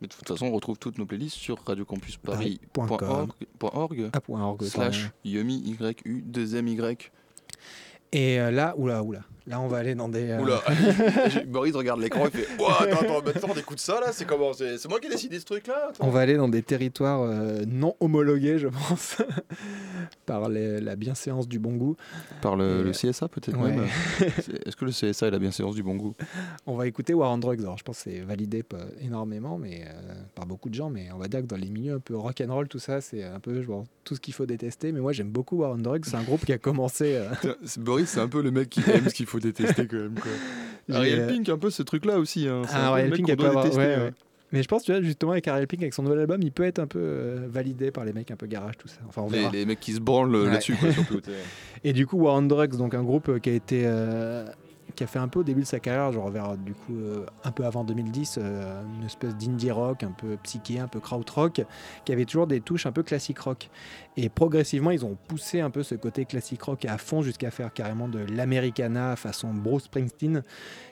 Mais 0.00 0.08
de 0.08 0.12
toute 0.14 0.26
façon, 0.26 0.46
on 0.46 0.52
retrouve 0.52 0.78
toutes 0.78 0.98
nos 0.98 1.06
playlists 1.06 1.36
sur 1.36 1.62
radiocampusparis.org 1.64 3.30
Paris.com. 3.58 4.38
Ah, 4.40 4.64
slash. 4.66 5.10
Yumi 5.24 5.58
Y-U 5.58 6.22
2 6.22 6.56
M 6.56 6.68
Y. 6.68 7.12
Et 8.12 8.40
euh, 8.40 8.50
là, 8.50 8.74
oula, 8.76 9.02
oula. 9.02 9.20
Là, 9.46 9.60
on 9.60 9.66
va 9.68 9.78
aller 9.78 9.94
dans 9.94 10.08
des. 10.08 10.30
euh, 10.30 10.40
Oula, 10.40 10.62
Boris 11.46 11.74
regarde 11.74 12.00
l'écran 12.00 12.26
et 12.26 12.30
fait 12.30 12.46
Ouah, 12.60 12.82
attends, 12.82 13.00
attends, 13.00 13.22
maintenant 13.24 13.48
on 13.54 13.58
écoute 13.58 13.80
ça 13.80 13.98
là, 14.00 14.12
c'est 14.12 14.24
comment 14.24 14.52
C'est 14.52 14.78
c'est 14.78 14.88
moi 14.88 15.00
qui 15.00 15.06
ai 15.08 15.10
décidé 15.10 15.40
ce 15.40 15.44
truc 15.44 15.66
là 15.66 15.90
On 16.00 16.10
va 16.10 16.20
aller 16.20 16.36
dans 16.36 16.48
des 16.48 16.62
territoires 16.62 17.22
euh, 17.22 17.64
non 17.66 17.96
homologués, 18.00 18.58
je 18.58 18.68
pense, 18.68 19.16
par 20.26 20.48
les- 20.48 20.80
la 20.80 20.96
bienséance 20.96 21.48
du 21.48 21.58
bon 21.58 21.72
goût. 21.74 21.96
Par 22.40 22.56
le, 22.56 22.80
Et- 22.80 22.82
le 22.84 22.90
CSA 22.92 23.28
peut-être 23.28 23.58
Ouais. 23.58 23.70
même 23.72 23.84
Est-ce 24.66 24.76
que 24.76 24.84
le 24.84 24.92
CSA 24.92 25.26
est 25.26 25.30
la 25.30 25.38
bienséance 25.38 25.74
du 25.74 25.82
bon 25.82 25.96
goût? 25.96 26.14
On 26.66 26.76
va 26.76 26.86
écouter 26.86 27.14
War 27.14 27.30
on 27.32 27.38
Drugs. 27.38 27.60
Alors, 27.60 27.78
je 27.78 27.82
pense 27.84 27.96
que 28.04 28.10
c'est 28.10 28.20
validé 28.20 28.62
pas 28.62 28.84
énormément, 29.00 29.58
mais 29.58 29.84
euh, 29.86 30.14
par 30.34 30.46
beaucoup 30.46 30.68
de 30.68 30.74
gens. 30.74 30.90
Mais 30.90 31.08
on 31.14 31.18
va 31.18 31.28
dire 31.28 31.40
que 31.40 31.46
dans 31.46 31.56
les 31.56 31.68
milieux 31.70 31.94
un 31.94 31.98
peu 32.00 32.16
rock 32.16 32.40
and 32.46 32.52
roll, 32.52 32.68
tout 32.68 32.78
ça, 32.78 33.00
c'est 33.00 33.24
un 33.24 33.40
peu 33.40 33.62
genre, 33.62 33.84
tout 34.04 34.14
ce 34.14 34.20
qu'il 34.20 34.34
faut 34.34 34.46
détester. 34.46 34.92
Mais 34.92 35.00
moi, 35.00 35.12
j'aime 35.12 35.30
beaucoup 35.30 35.56
War 35.58 35.72
on 35.72 35.78
Drugs. 35.78 36.04
C'est 36.06 36.16
un 36.16 36.22
groupe 36.22 36.44
qui 36.44 36.52
a 36.52 36.58
commencé. 36.58 37.16
euh, 37.16 37.54
Boris, 37.78 38.08
c'est 38.08 38.20
un 38.20 38.28
peu 38.28 38.40
le 38.42 38.50
mec 38.50 38.70
qui 38.70 38.80
aime 38.90 39.08
ce 39.08 39.14
qu'il 39.14 39.26
faut 39.26 39.31
détester 39.40 39.86
quand 39.86 39.96
même. 39.96 40.14
Quoi. 40.18 40.30
Ariel 40.96 41.20
euh, 41.20 41.28
Pink, 41.28 41.48
un 41.48 41.58
peu 41.58 41.70
ce 41.70 41.82
truc 41.82 42.04
là 42.04 42.18
aussi. 42.18 42.48
Hein. 42.48 42.62
Ah, 42.70 42.88
Ariel 42.88 43.10
Pink, 43.10 43.26
qu'on 43.26 43.30
elle 43.32 43.36
peut 43.36 43.42
doit 43.42 43.48
avoir- 43.50 43.64
détester, 43.64 43.84
ouais, 43.86 43.96
ouais. 43.96 44.02
ouais. 44.04 44.12
Mais 44.54 44.62
je 44.62 44.68
pense, 44.68 44.82
tu 44.82 44.92
vois, 44.92 45.00
justement, 45.00 45.32
avec 45.32 45.48
Ariel 45.48 45.66
Pink, 45.66 45.80
avec 45.80 45.94
son 45.94 46.02
nouvel 46.02 46.18
album, 46.18 46.42
il 46.42 46.52
peut 46.52 46.64
être 46.64 46.78
un 46.78 46.86
peu 46.86 46.98
euh, 47.00 47.46
validé 47.48 47.90
par 47.90 48.04
les 48.04 48.12
mecs 48.12 48.30
un 48.30 48.36
peu 48.36 48.46
garage, 48.46 48.76
tout 48.76 48.88
ça. 48.88 48.98
Enfin, 49.08 49.22
on 49.22 49.30
Les, 49.30 49.38
verra. 49.38 49.52
les 49.52 49.64
mecs 49.64 49.80
qui 49.80 49.92
se 49.94 50.00
branlent 50.00 50.34
euh, 50.34 50.44
Ouais. 50.44 50.50
là-dessus, 50.50 50.74
quoi, 50.74 50.92
surtout. 50.92 51.20
Et 51.84 51.94
du 51.94 52.06
coup, 52.06 52.18
War 52.18 52.34
on 52.34 52.42
Drugs, 52.42 52.76
donc 52.76 52.92
un 52.94 53.02
groupe 53.02 53.40
qui 53.40 53.48
a 53.48 53.54
été. 53.54 53.84
euh, 53.86 54.44
qui 54.94 55.04
a 55.04 55.06
fait 55.06 55.18
un 55.18 55.28
peu 55.28 55.40
au 55.40 55.42
début 55.42 55.62
de 55.62 55.66
sa 55.66 55.80
carrière, 55.80 56.12
genre 56.12 56.30
vers 56.30 56.56
du 56.56 56.72
coup 56.72 56.94
euh, 56.94 57.26
un 57.44 57.52
peu 57.52 57.64
avant 57.64 57.84
2010, 57.84 58.38
euh, 58.38 58.82
une 58.98 59.04
espèce 59.04 59.36
d'indie 59.36 59.70
rock, 59.70 60.02
un 60.02 60.12
peu 60.12 60.36
psyché, 60.42 60.78
un 60.78 60.88
peu 60.88 61.00
krautrock, 61.00 61.62
qui 62.04 62.12
avait 62.12 62.24
toujours 62.24 62.46
des 62.46 62.60
touches 62.60 62.86
un 62.86 62.92
peu 62.92 63.02
classique 63.02 63.38
rock. 63.38 63.70
Et 64.16 64.28
progressivement, 64.28 64.90
ils 64.90 65.04
ont 65.04 65.16
poussé 65.28 65.60
un 65.60 65.70
peu 65.70 65.82
ce 65.82 65.94
côté 65.94 66.24
classique 66.24 66.62
rock 66.62 66.84
à 66.84 66.98
fond 66.98 67.22
jusqu'à 67.22 67.50
faire 67.50 67.72
carrément 67.72 68.08
de 68.08 68.18
l'americana 68.18 69.16
façon 69.16 69.52
Bruce 69.54 69.84
Springsteen, 69.84 70.42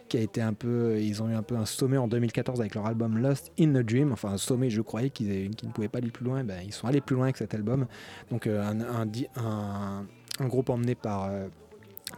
qui 0.09 0.17
a 0.17 0.21
été 0.21 0.41
un 0.41 0.55
peu. 0.55 1.01
Ils 1.01 1.23
ont 1.23 1.29
eu 1.29 1.35
un 1.35 1.43
peu 1.43 1.57
un 1.57 1.67
sommet 1.67 1.97
en 1.97 2.09
2014 2.09 2.61
avec 2.61 2.75
leur 2.75 2.87
album 2.87 3.19
Lost 3.19 3.53
in 3.59 3.75
a 3.75 3.83
Dream. 3.83 4.13
Enfin, 4.13 4.31
un 4.31 4.39
sommet, 4.39 4.71
je 4.71 4.81
croyais 4.81 5.11
qu'ils 5.11 5.51
ne 5.51 5.71
pouvaient 5.73 5.89
pas 5.89 5.99
aller 5.99 6.11
plus 6.11 6.25
loin. 6.25 6.45
Ben, 6.45 6.61
ils 6.65 6.73
sont 6.73 6.87
allés 6.87 7.01
plus 7.01 7.17
loin 7.17 7.27
avec 7.27 7.37
cet 7.37 7.55
album. 7.55 7.87
Donc, 8.31 8.47
euh, 8.47 8.63
un 9.37 10.47
groupe 10.47 10.71
emmené 10.71 10.95
par. 10.95 11.31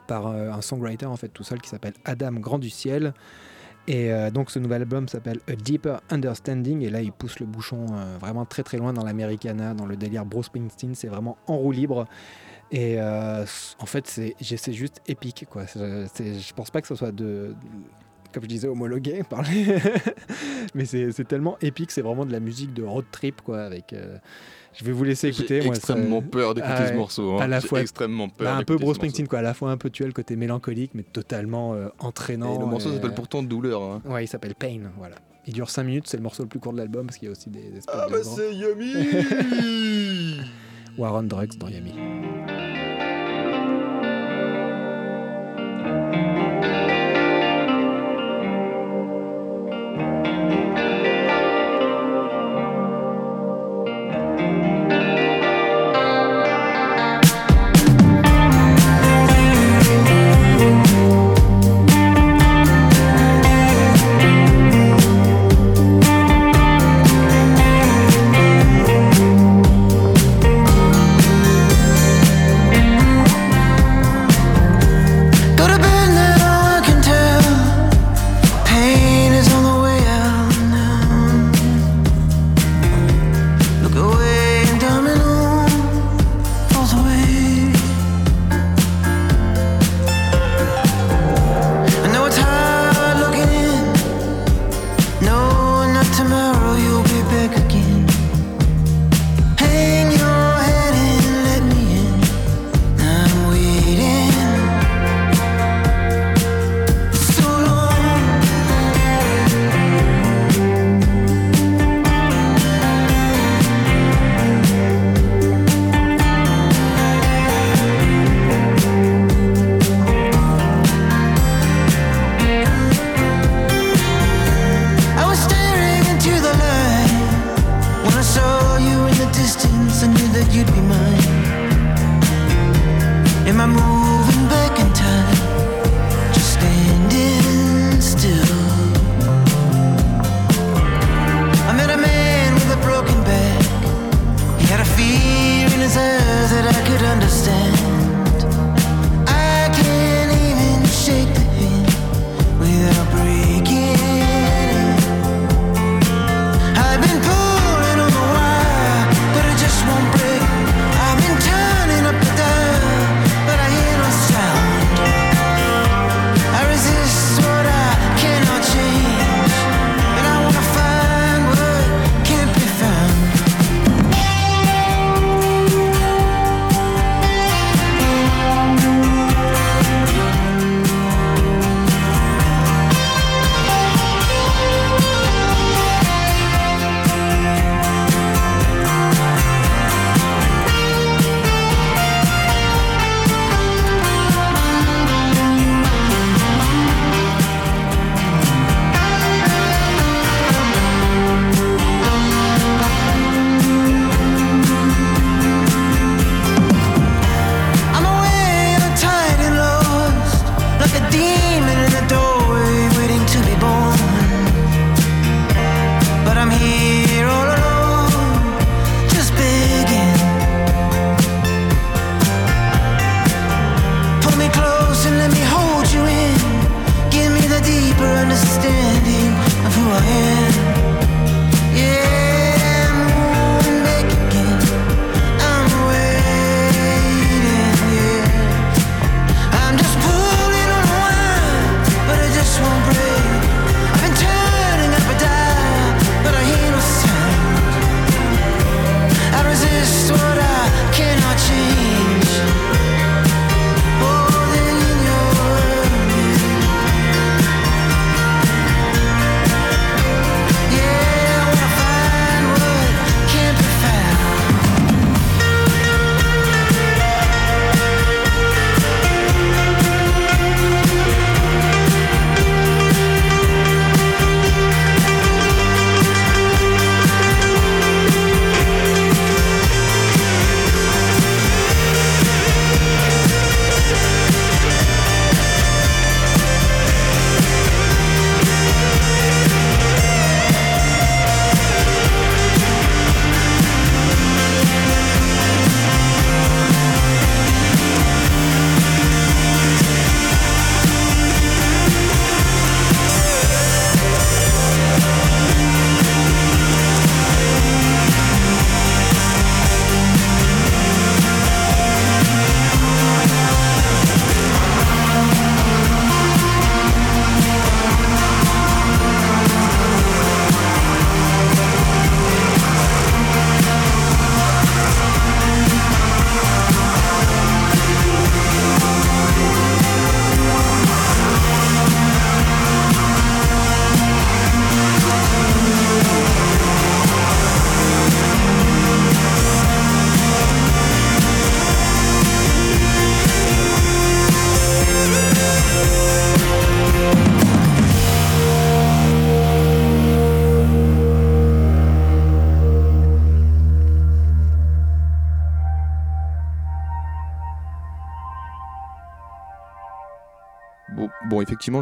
Par 0.07 0.27
euh, 0.27 0.51
un 0.51 0.61
songwriter 0.63 1.07
en 1.07 1.17
fait 1.17 1.29
tout 1.29 1.45
seul 1.45 1.61
qui 1.61 1.69
s'appelle 1.69 1.95
Adam 2.05 2.33
Grand 2.33 2.59
du 2.59 2.71
Ciel 2.71 3.15
et 3.89 4.13
euh, 4.13 4.31
donc 4.31 4.51
ce 4.51 4.59
nouvel 4.61 4.83
album 4.83 5.09
s'appelle 5.09 5.41
A 5.49 5.57
Deeper 5.57 6.01
Understanding. 6.11 6.83
Et 6.83 6.91
là 6.91 7.01
il 7.03 7.11
pousse 7.13 7.41
le 7.41 7.47
bouchon 7.47 7.87
euh, 7.93 8.17
vraiment 8.21 8.45
très 8.45 8.63
très 8.63 8.77
loin 8.79 8.93
dans 8.93 9.05
l'americana, 9.05 9.75
dans 9.75 9.87
le 9.87 9.97
délire 9.97 10.25
Bruce 10.25 10.47
Springsteen, 10.47 10.95
c'est 10.95 11.09
vraiment 11.09 11.37
en 11.47 11.57
roue 11.57 11.73
libre. 11.73 12.07
Et 12.71 12.99
en 13.01 13.87
fait 13.87 14.07
c'est 14.07 14.35
juste 14.73 15.03
épique 15.07 15.47
quoi. 15.51 15.65
Je 15.67 16.53
pense 16.55 16.71
pas 16.71 16.81
que 16.81 16.87
ce 16.89 16.95
soit 16.95 17.13
de 17.13 17.55
comme 18.33 18.45
je 18.45 18.49
disais 18.49 18.67
homologué 18.69 19.23
par 19.29 19.43
les- 19.43 19.77
mais 20.75 20.87
c'est 20.87 21.25
tellement 21.29 21.59
épique, 21.61 21.91
c'est 21.91 22.01
vraiment 22.01 22.25
de 22.25 22.33
la 22.33 22.41
musique 22.41 22.73
de 22.73 22.83
road 22.83 23.05
trip 23.11 23.43
quoi 23.43 23.63
avec 23.63 23.95
je 24.75 24.85
vais 24.85 24.93
vous 24.93 25.05
laisser 25.05 25.29
écouter 25.29 25.61
J'ai 25.63 25.69
extrêmement 25.69 26.21
ça- 26.21 26.27
peur 26.31 26.55
d'écouter 26.55 26.75
Ah 26.77 26.87
ce 26.87 26.91
ouais. 26.93 26.97
morceau. 26.97 27.37
hein. 27.37 27.43
À 27.43 27.47
la 27.47 27.61
fois- 27.61 27.81
extrêmement 27.81 28.29
peur. 28.29 28.53
Bah, 28.53 28.57
un 28.59 28.65
peu 28.65 28.77
Bruce. 28.77 28.97
Springsteen 28.97 29.29
quoi, 29.29 29.41
à 29.41 29.43
la 29.43 29.55
fois 29.55 29.71
un 29.71 29.77
peu 29.77 29.91
tuer 29.91 30.07
le 30.07 30.13
côté 30.13 30.37
mélancolique 30.37 30.93
mais 30.95 31.03
totalement 31.03 31.75
euh, 31.75 31.89
entraînant. 31.99 32.57
Et 32.57 32.59
le 32.59 32.67
morceau 32.67 32.91
et, 32.91 32.95
s'appelle 32.95 33.11
euh, 33.11 33.15
pourtant 33.15 33.43
Douleur. 33.43 33.83
hein. 33.83 34.03
Ouais, 34.05 34.25
il 34.25 34.29
s'appelle 34.29 34.55
Pain, 34.55 34.81
voilà. 34.99 35.17
Il 35.47 35.53
dure 35.55 35.71
5 35.71 35.83
minutes, 35.83 36.05
c'est 36.07 36.17
le 36.17 36.23
morceau 36.23 36.45
le 36.45 36.49
plus 36.49 36.61
court 36.61 36.73
de 36.73 36.79
l'album 36.79 37.07
parce 37.07 37.19
qu'il 37.19 37.27
y 37.27 37.29
a 37.29 37.33
aussi 37.33 37.51
des, 37.51 37.61
des 37.63 37.81
Ah 37.89 38.07
bah 38.11 38.19
c'est 38.23 38.55
Yummy 38.55 38.95
War 40.99 41.15
on 41.15 41.23
Drugs 41.25 41.57
dans 41.59 41.69
Yami. 41.69 41.95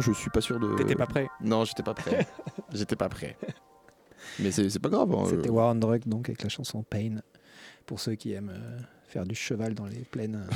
Je 0.01 0.11
suis 0.13 0.29
pas 0.29 0.41
sûr 0.41 0.59
de. 0.59 0.75
T'étais 0.75 0.95
pas 0.95 1.07
prêt 1.07 1.27
Non, 1.41 1.63
j'étais 1.65 1.83
pas 1.83 1.93
prêt. 1.93 2.27
j'étais 2.73 2.95
pas 2.95 3.09
prêt. 3.09 3.37
Mais 4.39 4.51
c'est 4.51 4.79
pas 4.79 4.89
grave. 4.89 5.11
hein, 5.13 5.25
C'était 5.29 5.49
euh, 5.49 5.53
War 5.53 5.71
on 5.71 5.75
Drug 5.75 6.03
donc 6.07 6.29
avec 6.29 6.43
la 6.43 6.49
chanson 6.49 6.83
Pain 6.83 7.17
pour 7.85 7.99
ceux 7.99 8.15
qui 8.15 8.33
aiment 8.33 8.53
euh, 8.53 8.79
faire 9.07 9.25
du 9.25 9.35
cheval 9.35 9.73
dans 9.73 9.85
les 9.85 9.99
plaines. 10.09 10.45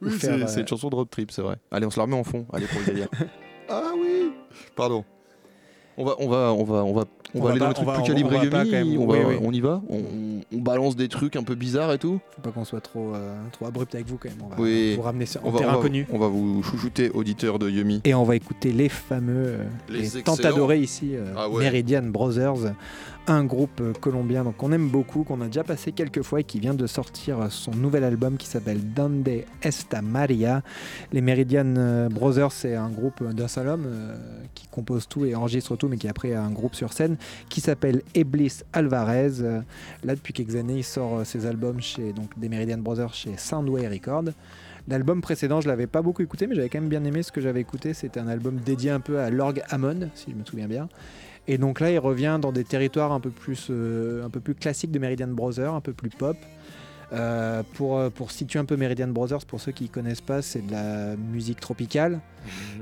Oui, 0.00 0.12
c'est 0.18 0.30
euh, 0.30 0.60
une 0.60 0.66
chanson 0.66 0.88
de 0.90 0.96
road 0.96 1.08
trip, 1.10 1.30
c'est 1.30 1.42
vrai. 1.42 1.56
Allez, 1.70 1.86
on 1.86 1.90
se 1.90 1.96
la 1.98 2.02
remet 2.04 2.16
en 2.16 2.24
fond. 2.24 2.44
Allez 2.52 2.66
pour 2.66 2.80
le 2.80 2.86
délire. 2.86 3.08
ah 3.68 3.92
oui. 3.96 4.32
Pardon. 4.74 5.04
On 5.98 6.04
va, 6.04 6.14
on 6.18 6.28
va, 6.28 6.52
on 6.54 6.64
va, 6.64 6.84
on 6.84 6.92
va, 6.94 7.04
on, 7.34 7.40
On 7.40 7.42
va 7.44 7.50
aller 7.50 7.58
dans 7.60 7.72
pas- 7.72 7.80
on 7.80 7.84
va- 7.84 7.92
plus 8.02 8.12
on 8.12 8.28
va 8.28 8.30
pas 8.30 8.44
Yumi, 8.44 8.50
quand 8.50 8.64
même. 8.70 8.98
On, 8.98 9.06
Oui, 9.06 9.18
va- 9.20 9.28
oui. 9.28 9.34
on 9.42 9.52
y 9.52 9.60
va. 9.60 9.82
On, 9.90 10.58
balance 10.58 10.96
des 10.96 11.08
trucs 11.08 11.34
un 11.36 11.42
peu 11.42 11.54
bizarres 11.54 11.92
et 11.92 11.98
tout. 11.98 12.20
Faut 12.36 12.40
pas 12.42 12.50
qu'on 12.50 12.64
soit 12.64 12.80
trop, 12.80 13.14
euh, 13.14 13.36
trop 13.52 13.66
abrupt 13.66 13.94
avec 13.94 14.06
vous 14.06 14.16
quand 14.16 14.28
même. 14.28 14.38
On 14.44 14.48
va 14.48 14.56
Oui. 14.62 14.94
vous 14.96 15.02
ramener 15.02 15.26
sur 15.26 15.44
On 15.44 15.50
terrain 15.52 15.74
inconnu. 15.78 16.06
on 16.12 16.18
va 16.18 16.28
vous 16.28 16.62
chouchouter, 16.62 17.10
auditeurs 17.10 17.58
de 17.58 17.68
Yumi. 17.68 18.00
Et 18.04 18.14
on 18.14 18.22
va 18.24 18.36
écouter 18.36 18.72
les 18.72 18.88
fameux, 18.88 19.32
euh, 19.46 19.64
Les 19.88 20.08
les, 20.16 20.22
tant 20.22 20.34
adorés 20.36 20.78
ici, 20.80 21.10
euh, 21.14 21.32
Ah 21.36 21.48
ouais. 21.48 21.62
Meridian 21.64 22.02
Brothers, 22.04 22.74
un 23.26 23.44
groupe 23.44 23.80
euh, 23.80 23.92
colombien 24.00 24.44
donc 24.44 24.56
qu'on 24.56 24.72
aime 24.72 24.88
beaucoup, 24.88 25.24
qu'on 25.24 25.40
a 25.40 25.46
déjà 25.46 25.64
passé 25.64 25.92
quelques 25.92 26.22
fois 26.22 26.40
et 26.40 26.44
qui 26.44 26.58
vient 26.60 26.74
de 26.74 26.86
sortir 26.86 27.40
euh, 27.40 27.46
son 27.50 27.72
nouvel 27.72 28.04
album 28.04 28.36
qui 28.36 28.46
s'appelle 28.46 28.80
Donde 28.94 29.28
Esta 29.62 30.00
Maria. 30.02 30.62
Les 31.12 31.20
Meridian 31.20 32.08
Brothers, 32.10 32.52
c'est 32.52 32.74
un 32.76 32.90
groupe 32.90 33.22
d'un 33.32 33.48
seul 33.48 33.68
homme 33.68 33.86
qui 34.54 34.66
compose 34.68 35.06
tout 35.08 35.24
et 35.24 35.34
enregistre 35.34 35.76
tout, 35.76 35.81
mais 35.88 35.96
qui 35.96 36.08
après 36.08 36.32
a 36.32 36.42
un 36.42 36.50
groupe 36.50 36.74
sur 36.74 36.92
scène 36.92 37.16
qui 37.48 37.60
s'appelle 37.60 38.02
Eblis 38.14 38.60
Alvarez. 38.72 39.40
Euh, 39.40 39.60
Là, 40.04 40.14
depuis 40.14 40.32
quelques 40.32 40.56
années, 40.56 40.78
il 40.78 40.84
sort 40.84 41.18
euh, 41.18 41.24
ses 41.24 41.46
albums 41.46 41.80
chez 41.80 42.12
donc 42.12 42.36
des 42.38 42.48
Meridian 42.48 42.78
Brothers 42.78 43.14
chez 43.14 43.36
Soundway 43.36 43.86
Records. 43.86 44.32
L'album 44.88 45.20
précédent, 45.20 45.60
je 45.60 45.68
l'avais 45.68 45.86
pas 45.86 46.02
beaucoup 46.02 46.22
écouté, 46.22 46.48
mais 46.48 46.56
j'avais 46.56 46.68
quand 46.68 46.80
même 46.80 46.88
bien 46.88 47.04
aimé 47.04 47.22
ce 47.22 47.30
que 47.30 47.40
j'avais 47.40 47.60
écouté. 47.60 47.94
C'était 47.94 48.18
un 48.18 48.26
album 48.26 48.56
dédié 48.56 48.90
un 48.90 48.98
peu 48.98 49.20
à 49.20 49.30
l'orgue 49.30 49.62
Hammond, 49.70 50.08
si 50.14 50.32
je 50.32 50.36
me 50.36 50.44
souviens 50.44 50.66
bien. 50.66 50.88
Et 51.46 51.58
donc 51.58 51.80
là, 51.80 51.90
il 51.90 51.98
revient 51.98 52.38
dans 52.40 52.52
des 52.52 52.64
territoires 52.64 53.12
un 53.12 53.20
peu 53.20 53.30
plus, 53.30 53.68
euh, 53.70 54.24
un 54.24 54.30
peu 54.30 54.40
plus 54.40 54.54
classiques 54.54 54.90
de 54.90 54.98
Meridian 54.98 55.28
Brothers, 55.28 55.74
un 55.74 55.80
peu 55.80 55.92
plus 55.92 56.10
pop. 56.10 56.36
Euh, 57.12 57.62
pour, 57.74 57.98
euh, 57.98 58.08
pour 58.08 58.30
situer 58.30 58.58
un 58.58 58.64
peu 58.64 58.76
Meridian 58.76 59.08
Brothers, 59.08 59.44
pour 59.44 59.60
ceux 59.60 59.72
qui 59.72 59.84
ne 59.84 59.88
connaissent 59.88 60.22
pas, 60.22 60.40
c'est 60.40 60.66
de 60.66 60.72
la 60.72 61.14
musique 61.16 61.60
tropicale, 61.60 62.20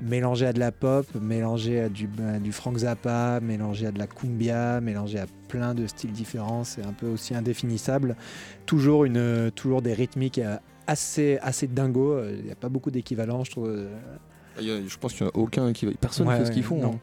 mélangée 0.02 0.46
à 0.46 0.52
de 0.52 0.60
la 0.60 0.70
pop, 0.70 1.04
mélangée 1.20 1.80
à 1.80 1.88
du, 1.88 2.08
à 2.32 2.38
du 2.38 2.52
Frank 2.52 2.76
Zappa, 2.78 3.40
mélangée 3.42 3.86
à 3.88 3.90
de 3.92 3.98
la 3.98 4.06
cumbia, 4.06 4.80
mélangée 4.80 5.18
à 5.18 5.26
plein 5.48 5.74
de 5.74 5.86
styles 5.88 6.12
différents. 6.12 6.62
C'est 6.62 6.84
un 6.86 6.92
peu 6.92 7.06
aussi 7.08 7.34
indéfinissable. 7.34 8.14
Toujours, 8.66 9.04
une, 9.04 9.50
toujours 9.54 9.82
des 9.82 9.94
rythmiques 9.94 10.38
euh, 10.38 10.56
assez, 10.86 11.38
assez 11.42 11.66
dingo. 11.66 12.22
Il 12.38 12.44
n'y 12.44 12.52
a 12.52 12.56
pas 12.56 12.68
beaucoup 12.68 12.92
d'équivalents, 12.92 13.42
je 13.42 13.50
trouve. 13.50 13.84
Je 14.60 14.96
pense 14.98 15.12
qu'il 15.14 15.24
n'y 15.26 15.32
a 15.32 15.36
aucun 15.36 15.72
qui 15.72 15.86
va. 15.86 15.92
Personne 16.00 16.26
ne 16.26 16.30
Ouais, 16.32 16.38
fait 16.38 16.46
ce 16.46 16.50
qu'ils 16.52 16.62
font. 16.62 16.80
non. 16.80 16.92
hein. 16.94 16.98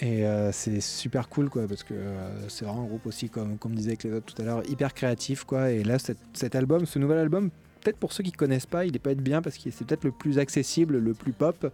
Et 0.00 0.24
euh, 0.24 0.52
c'est 0.52 0.80
super 0.80 1.28
cool 1.28 1.50
quoi 1.50 1.66
parce 1.66 1.82
que 1.82 1.94
euh, 1.94 2.48
c'est 2.48 2.64
vraiment 2.64 2.82
un 2.82 2.86
groupe 2.86 3.06
aussi 3.06 3.28
comme 3.28 3.58
comme 3.58 3.74
disait 3.74 3.96
avec 4.00 4.24
tout 4.24 4.40
à 4.40 4.44
l'heure 4.44 4.62
hyper 4.68 4.94
créatif 4.94 5.42
quoi. 5.44 5.70
Et 5.70 5.82
là 5.82 5.96
cet, 5.98 6.54
album 6.54 6.86
ce 6.86 7.00
nouvel 7.00 7.18
album 7.18 7.50
peut-être 7.80 7.96
pour 7.96 8.12
ceux 8.12 8.22
qui 8.22 8.30
connaissent 8.30 8.66
pas 8.66 8.84
il 8.84 8.94
est 8.94 9.00
pas 9.00 9.10
être 9.10 9.22
bien 9.22 9.42
parce 9.42 9.58
que 9.58 9.70
c'est 9.70 9.84
peut-être 9.84 10.04
le 10.04 10.12
plus 10.12 10.38
accessible 10.38 10.98
le 10.98 11.14
plus 11.14 11.32
pop. 11.32 11.72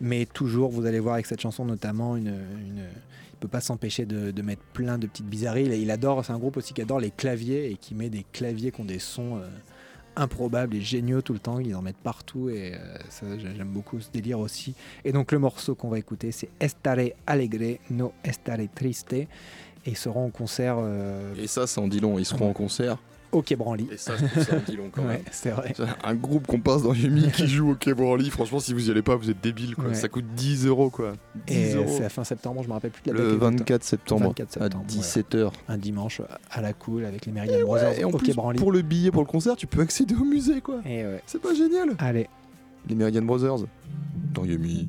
Mais 0.00 0.26
toujours 0.26 0.70
vous 0.70 0.84
allez 0.86 0.98
voir 0.98 1.14
avec 1.14 1.26
cette 1.26 1.40
chanson 1.40 1.64
notamment 1.64 2.16
une, 2.16 2.26
une 2.28 2.82
il 3.34 3.36
peut 3.38 3.48
pas 3.48 3.60
s'empêcher 3.60 4.04
de, 4.04 4.42
mettre 4.42 4.62
plein 4.72 4.98
de 4.98 5.06
petites 5.06 5.26
bizarreries. 5.26 5.66
Il, 5.66 5.74
il 5.74 5.90
adore 5.92 6.24
c'est 6.24 6.32
un 6.32 6.38
groupe 6.38 6.56
aussi 6.56 6.74
qui 6.74 6.82
adore 6.82 6.98
les 6.98 7.12
claviers 7.12 7.70
et 7.70 7.76
qui 7.76 7.94
met 7.94 8.10
des 8.10 8.26
claviers 8.32 8.72
qui 8.72 8.80
ont 8.80 8.84
des 8.84 8.98
sons 8.98 9.36
euh, 9.36 9.46
improbables 10.16 10.76
et 10.76 10.80
géniaux 10.80 11.22
tout 11.22 11.32
le 11.32 11.38
temps 11.38 11.58
ils 11.58 11.74
en 11.74 11.82
mettent 11.82 11.96
partout 11.96 12.48
et 12.48 12.74
euh, 12.74 12.96
ça 13.08 13.26
j'aime 13.38 13.68
beaucoup 13.68 14.00
ce 14.00 14.10
délire 14.10 14.38
aussi 14.38 14.74
et 15.04 15.12
donc 15.12 15.32
le 15.32 15.38
morceau 15.38 15.74
qu'on 15.74 15.88
va 15.88 15.98
écouter, 15.98 16.32
c'est 16.32 16.48
Estare 16.60 17.10
Alegre, 17.26 17.78
no 17.90 18.12
Estare 18.24 18.58
Triste. 18.74 19.12
Et 19.12 19.28
ils 19.86 19.96
seront 19.96 20.26
en 20.26 20.30
concert 20.30 20.76
euh, 20.78 21.34
Et 21.36 21.46
ça, 21.46 21.66
ça 21.66 21.80
en 21.80 21.88
dit 21.88 22.00
long. 22.00 22.18
Ils 22.18 22.24
seront 22.24 22.50
en 22.50 22.52
concert. 22.52 22.98
Au 23.34 23.42
Quai 23.42 23.56
Branly. 23.56 23.88
Et 23.92 23.96
ça, 23.96 24.14
je 24.16 24.24
trouve 24.26 24.42
ça 24.44 24.56
dit 24.66 24.76
long 24.76 24.88
quand 24.92 25.02
Ouais, 25.06 25.08
même. 25.14 25.22
c'est 25.30 25.50
vrai. 25.50 25.74
Un 26.02 26.14
groupe 26.14 26.46
qu'on 26.46 26.60
passe 26.60 26.82
dans 26.82 26.94
Yumi 26.94 27.30
qui 27.32 27.46
joue 27.48 27.72
au 27.72 27.74
Quai 27.74 27.94
Branly, 27.94 28.30
franchement, 28.30 28.60
si 28.60 28.72
vous 28.72 28.88
y 28.88 28.90
allez 28.90 29.02
pas, 29.02 29.16
vous 29.16 29.30
êtes 29.30 29.40
débile. 29.42 29.74
Quoi. 29.74 29.86
Ouais. 29.86 29.94
Ça 29.94 30.08
coûte 30.08 30.24
10 30.36 30.66
euros. 30.66 30.90
quoi. 30.90 31.12
10 31.46 31.54
Et 31.54 31.74
euros. 31.74 31.94
c'est 31.98 32.04
à 32.04 32.08
fin 32.08 32.24
septembre, 32.24 32.62
je 32.62 32.68
me 32.68 32.72
rappelle 32.74 32.90
plus 32.92 33.02
de 33.02 33.12
la 33.12 33.18
Le 33.18 33.24
date. 33.24 33.34
exacte. 33.34 33.58
24 33.60 33.84
septembre, 33.84 34.22
24 34.28 34.52
septembre, 34.52 34.84
à 34.88 34.92
17h. 34.92 35.50
Un 35.68 35.78
dimanche 35.78 36.20
à 36.50 36.60
la 36.60 36.72
cool 36.72 37.04
avec 37.04 37.26
les 37.26 37.32
Meridian 37.32 37.60
Brothers 37.66 37.98
et 37.98 38.04
en 38.04 38.10
au 38.10 38.16
plus, 38.16 38.26
Quai 38.28 38.34
Branly. 38.34 38.58
pour 38.58 38.72
le 38.72 38.82
billet 38.82 39.10
pour 39.10 39.22
le 39.22 39.28
concert, 39.28 39.56
tu 39.56 39.66
peux 39.66 39.80
accéder 39.80 40.14
au 40.14 40.24
musée. 40.24 40.60
quoi. 40.60 40.80
Et 40.86 41.04
ouais. 41.04 41.22
C'est 41.26 41.40
pas 41.42 41.54
génial 41.54 41.90
Allez, 41.98 42.28
Les 42.88 42.94
Meridian 42.94 43.22
Brothers. 43.22 43.66
Dans 44.32 44.44
Yumi. 44.44 44.88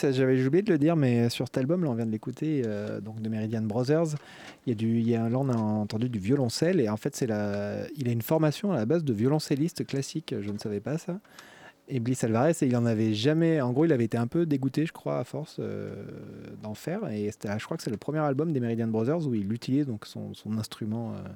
J'avais 0.00 0.44
oublié 0.46 0.62
de 0.62 0.72
le 0.72 0.78
dire, 0.78 0.96
mais 0.96 1.28
sur 1.28 1.46
cet 1.46 1.58
album, 1.58 1.84
là, 1.84 1.90
on 1.90 1.94
vient 1.94 2.06
de 2.06 2.10
l'écouter, 2.10 2.62
euh, 2.66 3.00
donc 3.00 3.20
de 3.20 3.28
Meridian 3.28 3.62
Brothers. 3.62 4.16
Il 4.66 4.70
y 4.70 4.72
a 4.72 4.74
du, 4.74 4.98
il 4.98 5.08
y 5.08 5.14
a, 5.14 5.28
là, 5.28 5.38
on 5.38 5.48
a 5.48 5.56
entendu 5.56 6.08
du 6.08 6.18
violoncelle, 6.18 6.80
et 6.80 6.88
en 6.88 6.96
fait, 6.96 7.14
c'est 7.16 7.26
la, 7.26 7.86
il 7.96 8.08
a 8.08 8.12
une 8.12 8.22
formation 8.22 8.72
à 8.72 8.76
la 8.76 8.86
base 8.86 9.04
de 9.04 9.12
violoncelliste 9.12 9.86
classique. 9.86 10.34
Je 10.40 10.50
ne 10.50 10.58
savais 10.58 10.80
pas 10.80 10.98
ça. 10.98 11.18
Et 11.90 12.00
Bliss 12.00 12.22
Alvarez, 12.22 12.52
il 12.62 12.76
en 12.76 12.84
avait 12.84 13.14
jamais. 13.14 13.60
En 13.62 13.72
gros, 13.72 13.86
il 13.86 13.92
avait 13.92 14.04
été 14.04 14.18
un 14.18 14.26
peu 14.26 14.44
dégoûté, 14.44 14.84
je 14.84 14.92
crois, 14.92 15.18
à 15.18 15.24
force 15.24 15.56
euh, 15.58 16.04
d'en 16.62 16.74
faire. 16.74 17.08
Et 17.10 17.30
je 17.30 17.64
crois 17.64 17.78
que 17.78 17.82
c'est 17.82 17.90
le 17.90 17.96
premier 17.96 18.18
album 18.18 18.52
des 18.52 18.60
Meridian 18.60 18.88
Brothers 18.88 19.26
où 19.26 19.34
il 19.34 19.50
utilise 19.52 19.86
donc 19.86 20.04
son, 20.04 20.34
son 20.34 20.58
instrument 20.58 21.14
euh, 21.14 21.28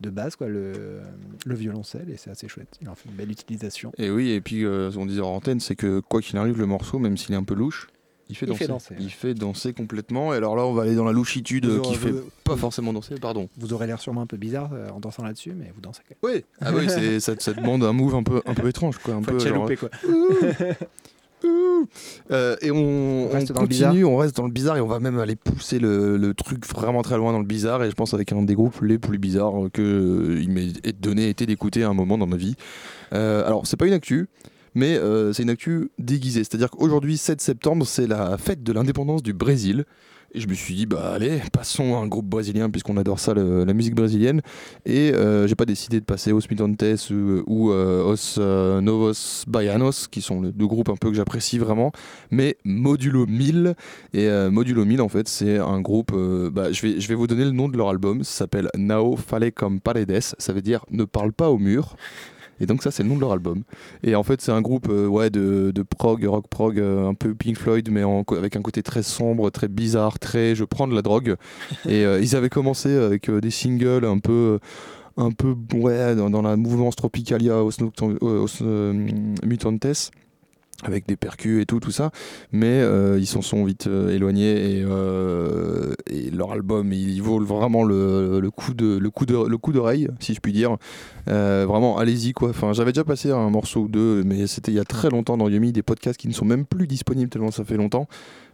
de 0.00 0.10
base, 0.10 0.36
quoi, 0.36 0.48
le, 0.48 1.00
le 1.44 1.54
violoncelle, 1.54 2.08
et 2.10 2.16
c'est 2.16 2.30
assez 2.30 2.48
chouette. 2.48 2.78
Il 2.80 2.88
en 2.88 2.94
fait 2.94 3.08
une 3.08 3.14
belle 3.16 3.30
utilisation. 3.30 3.92
Et 3.98 4.10
oui, 4.10 4.30
et 4.30 4.40
puis 4.40 4.64
euh, 4.64 4.90
ce 4.90 4.96
qu'on 4.96 5.06
disait 5.06 5.20
en 5.20 5.28
antenne, 5.34 5.60
c'est 5.60 5.76
que 5.76 6.00
quoi 6.00 6.20
qu'il 6.22 6.36
arrive, 6.38 6.58
le 6.58 6.66
morceau, 6.66 6.98
même 6.98 7.16
s'il 7.16 7.32
est 7.34 7.38
un 7.38 7.44
peu 7.44 7.54
louche, 7.54 7.88
il 8.28 8.36
fait 8.36 8.46
Il 8.46 8.50
danser. 8.50 8.58
fait 8.64 8.68
danser, 8.68 8.94
Il 9.00 9.10
fait 9.10 9.34
danser 9.34 9.72
complètement. 9.72 10.32
Et 10.32 10.36
alors 10.36 10.54
là, 10.54 10.64
on 10.64 10.72
va 10.72 10.82
aller 10.84 10.94
dans 10.94 11.04
la 11.04 11.10
louchitude 11.12 11.66
Vous 11.66 11.78
euh, 11.78 11.80
qui 11.80 11.96
fait 11.96 12.12
vous- 12.12 12.30
pas 12.44 12.56
forcément 12.56 12.92
danser, 12.92 13.16
pardon. 13.16 13.48
Vous 13.58 13.72
aurez 13.72 13.86
l'air 13.88 14.00
sûrement 14.00 14.20
un 14.22 14.26
peu 14.26 14.36
bizarre 14.36 14.70
euh, 14.72 14.88
en 14.90 15.00
dansant 15.00 15.24
là-dessus, 15.24 15.52
mais 15.52 15.72
vous 15.74 15.80
dansez 15.80 16.02
quand 16.08 16.28
même. 16.28 16.36
Oui, 16.36 16.44
ah 16.60 16.70
oui, 16.72 16.88
c'est- 16.88 17.18
ça, 17.20 17.34
ça 17.38 17.52
demande 17.52 17.82
un 17.82 17.92
move 17.92 18.14
un 18.14 18.22
peu, 18.22 18.40
un 18.46 18.54
peu 18.54 18.68
étrange, 18.68 18.98
quoi. 18.98 19.14
Un 19.14 19.22
Faut 19.22 19.32
peu, 19.32 19.38
genre, 19.40 19.66
chaloupé, 19.68 19.76
quoi. 19.76 19.90
Euh, 22.30 22.56
et 22.60 22.70
on, 22.70 22.76
On 22.76 23.26
on 23.26 23.28
reste 23.30 23.52
dans 23.52 23.62
le 23.62 23.66
continue, 23.66 24.04
on 24.04 24.16
reste 24.16 24.36
dans 24.36 24.44
le 24.46 24.52
bizarre 24.52 24.76
et 24.76 24.80
on 24.80 24.86
va 24.86 25.00
même 25.00 25.18
aller 25.18 25.36
pousser 25.36 25.78
le, 25.78 26.16
le 26.16 26.34
truc 26.34 26.66
vraiment 26.66 27.02
très 27.02 27.16
loin 27.16 27.32
dans 27.32 27.38
le 27.38 27.44
bizarre. 27.46 27.82
Et 27.84 27.90
je 27.90 27.94
pense 27.94 28.14
avec 28.14 28.32
un 28.32 28.42
des 28.42 28.54
groupes 28.54 28.80
les 28.82 28.98
plus 28.98 29.18
bizarres 29.18 29.54
que 29.72 29.82
euh, 29.82 30.40
il 30.40 30.50
m'est 30.50 31.00
donné 31.00 31.28
été 31.28 31.46
d'écouter 31.46 31.82
à 31.82 31.88
un 31.88 31.94
moment 31.94 32.18
dans 32.18 32.26
ma 32.26 32.36
vie. 32.36 32.54
Euh, 33.12 33.46
alors 33.46 33.66
c'est 33.66 33.76
pas 33.76 33.86
une 33.86 33.92
actu, 33.92 34.28
mais 34.74 34.96
euh, 34.96 35.32
c'est 35.32 35.42
une 35.42 35.50
actu 35.50 35.90
déguisée. 35.98 36.44
C'est-à-dire 36.44 36.70
qu'aujourd'hui 36.70 37.16
7 37.16 37.40
septembre, 37.40 37.86
c'est 37.86 38.06
la 38.06 38.38
fête 38.38 38.62
de 38.62 38.72
l'indépendance 38.72 39.22
du 39.22 39.32
Brésil. 39.32 39.84
Et 40.32 40.40
je 40.40 40.46
me 40.46 40.54
suis 40.54 40.74
dit, 40.74 40.86
bah 40.86 41.12
allez, 41.14 41.40
passons 41.52 41.96
à 41.96 41.98
un 41.98 42.06
groupe 42.06 42.26
brésilien, 42.26 42.70
puisqu'on 42.70 42.96
adore 42.96 43.18
ça, 43.18 43.34
la 43.34 43.74
musique 43.74 43.96
brésilienne. 43.96 44.42
Et 44.86 45.12
euh, 45.12 45.48
j'ai 45.48 45.56
pas 45.56 45.64
décidé 45.64 45.98
de 45.98 46.04
passer 46.04 46.32
Os 46.32 46.48
Mitantes 46.48 47.10
ou, 47.10 47.42
ou 47.46 47.72
euh, 47.72 48.04
Os 48.04 48.36
euh, 48.38 48.80
Novos 48.80 49.44
Baianos, 49.48 50.06
qui 50.08 50.22
sont 50.22 50.42
les 50.42 50.52
deux 50.52 50.68
groupes 50.68 50.88
un 50.88 50.96
peu 50.96 51.08
que 51.10 51.16
j'apprécie 51.16 51.58
vraiment, 51.58 51.90
mais 52.30 52.58
Modulo 52.64 53.26
1000. 53.26 53.74
Et 54.12 54.28
euh, 54.28 54.52
Modulo 54.52 54.84
1000, 54.84 55.00
en 55.00 55.08
fait, 55.08 55.28
c'est 55.28 55.58
un 55.58 55.80
groupe. 55.80 56.12
bah, 56.52 56.70
je, 56.70 56.82
vais, 56.82 57.00
je 57.00 57.08
vais 57.08 57.16
vous 57.16 57.26
donner 57.26 57.44
le 57.44 57.50
nom 57.50 57.68
de 57.68 57.76
leur 57.76 57.88
album. 57.88 58.22
Ça 58.22 58.38
s'appelle 58.38 58.68
Nao 58.76 59.16
Fale 59.16 59.50
comme 59.50 59.80
Paredes. 59.80 60.20
Ça 60.20 60.52
veut 60.52 60.62
dire 60.62 60.84
ne 60.90 61.04
parle 61.04 61.32
pas 61.32 61.50
au 61.50 61.58
mur. 61.58 61.96
Et 62.60 62.66
donc 62.66 62.82
ça 62.82 62.90
c'est 62.90 63.02
le 63.02 63.08
nom 63.08 63.16
de 63.16 63.20
leur 63.20 63.32
album. 63.32 63.62
Et 64.02 64.14
en 64.14 64.22
fait 64.22 64.40
c'est 64.40 64.52
un 64.52 64.60
groupe 64.60 64.88
euh, 64.90 65.06
ouais, 65.06 65.30
de, 65.30 65.70
de 65.74 65.82
prog, 65.82 66.24
rock 66.24 66.46
prog, 66.48 66.78
euh, 66.78 67.08
un 67.08 67.14
peu 67.14 67.34
Pink 67.34 67.56
Floyd, 67.58 67.88
mais 67.90 68.04
en 68.04 68.22
avec 68.36 68.56
un 68.56 68.62
côté 68.62 68.82
très 68.82 69.02
sombre, 69.02 69.50
très 69.50 69.68
bizarre, 69.68 70.18
très 70.18 70.54
je 70.54 70.64
prends 70.64 70.86
de 70.88 70.94
la 70.94 71.02
drogue. 71.02 71.36
Et 71.88 72.04
euh, 72.04 72.20
ils 72.20 72.36
avaient 72.36 72.50
commencé 72.50 72.94
avec 72.94 73.30
des 73.30 73.50
singles 73.50 74.04
un 74.04 74.18
peu... 74.18 74.58
un 75.16 75.30
peu 75.32 75.54
ouais, 75.74 76.14
dans, 76.14 76.30
dans 76.30 76.42
la 76.42 76.56
mouvance 76.56 76.96
Tropicalia 76.96 77.64
Os, 77.64 77.78
Noctam- 77.80 78.18
euh, 78.22 78.42
Os, 78.42 78.62
Mutantes 79.44 80.10
avec 80.84 81.06
des 81.06 81.16
percus 81.16 81.62
et 81.62 81.66
tout, 81.66 81.80
tout 81.80 81.90
ça, 81.90 82.10
mais 82.52 82.80
euh, 82.80 83.18
ils 83.18 83.26
s'en 83.26 83.42
sont 83.42 83.64
vite 83.64 83.86
euh, 83.86 84.14
éloignés 84.14 84.78
et, 84.78 84.84
euh, 84.84 85.94
et 86.08 86.30
leur 86.30 86.52
album 86.52 86.92
il 86.92 87.20
vaut 87.20 87.40
vraiment 87.44 87.84
le, 87.84 88.50
coup 88.50 88.74
de 88.74 88.98
le 88.98 89.10
coup 89.10 89.26
de 89.26 89.36
le 89.46 89.58
coup 89.58 89.72
d'oreille 89.72 90.08
si 90.18 90.34
je 90.34 90.40
puis 90.40 90.52
dire. 90.52 90.76
Vraiment 91.26 91.98
allez-y 91.98 92.32
quoi. 92.32 92.50
Enfin 92.50 92.72
j'avais 92.72 92.92
déjà 92.92 93.04
passé 93.04 93.30
un 93.30 93.50
morceau 93.50 93.82
ou 93.82 93.88
deux, 93.88 94.22
mais 94.24 94.46
c'était 94.46 94.72
il 94.72 94.76
y 94.76 94.80
a 94.80 94.84
très 94.84 95.10
longtemps 95.10 95.36
dans 95.36 95.48
Yumi 95.48 95.72
des 95.72 95.82
podcasts 95.82 96.18
qui 96.18 96.28
ne 96.28 96.32
sont 96.32 96.44
même 96.44 96.64
plus 96.64 96.86
disponibles 96.86 97.30
tellement 97.30 97.50
ça 97.50 97.64
fait 97.64 97.76
longtemps. 97.76 98.08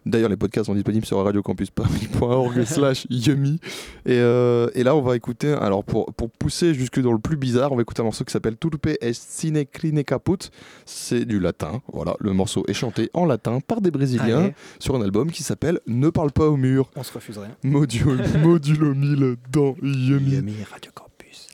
D'ailleurs 0.06 0.30
les 0.30 0.36
podcasts 0.36 0.66
sont 0.66 0.74
disponibles 0.74 1.04
sur 1.04 1.22
radiocampusparis.org 1.22 2.64
slash 2.64 3.06
Yumi 3.10 3.58
et, 4.06 4.12
euh, 4.18 4.68
et 4.74 4.84
là 4.84 4.94
on 4.96 5.02
va 5.02 5.16
écouter 5.16 5.52
alors 5.52 5.84
pour, 5.84 6.12
pour 6.14 6.30
pousser 6.30 6.74
jusque 6.74 7.00
dans 7.00 7.12
le 7.12 7.18
plus 7.18 7.36
bizarre 7.36 7.72
on 7.72 7.76
va 7.76 7.82
écouter 7.82 8.00
un 8.02 8.04
morceau 8.04 8.24
qui 8.24 8.32
s'appelle 8.32 8.56
Turpe 8.56 8.86
est 8.86 9.12
sine 9.12 9.64
crine 9.66 10.04
caput. 10.04 10.50
C'est 10.84 11.24
du 11.24 11.40
latin. 11.40 11.82
Voilà 11.92 12.14
le 12.20 12.32
morceau 12.32 12.64
est 12.68 12.72
chanté 12.72 13.10
en 13.14 13.24
latin 13.26 13.58
par 13.60 13.80
des 13.80 13.90
brésiliens 13.90 14.38
Allez. 14.44 14.54
sur 14.78 14.94
un 14.94 15.02
album 15.02 15.30
qui 15.30 15.42
s'appelle 15.42 15.80
Ne 15.86 16.08
parle 16.10 16.30
pas 16.32 16.46
au 16.46 16.56
mur. 16.56 16.90
On 16.96 17.02
se 17.02 17.12
refuse 17.12 17.38
rien. 17.38 17.50
Modulo, 17.64 18.14
modulo 18.42 18.94
1000 18.94 19.36
dans 19.50 19.74
Yumi 19.82 20.30
Yumi 20.36 20.54
Radio 20.70 20.92
Campus. 20.94 21.48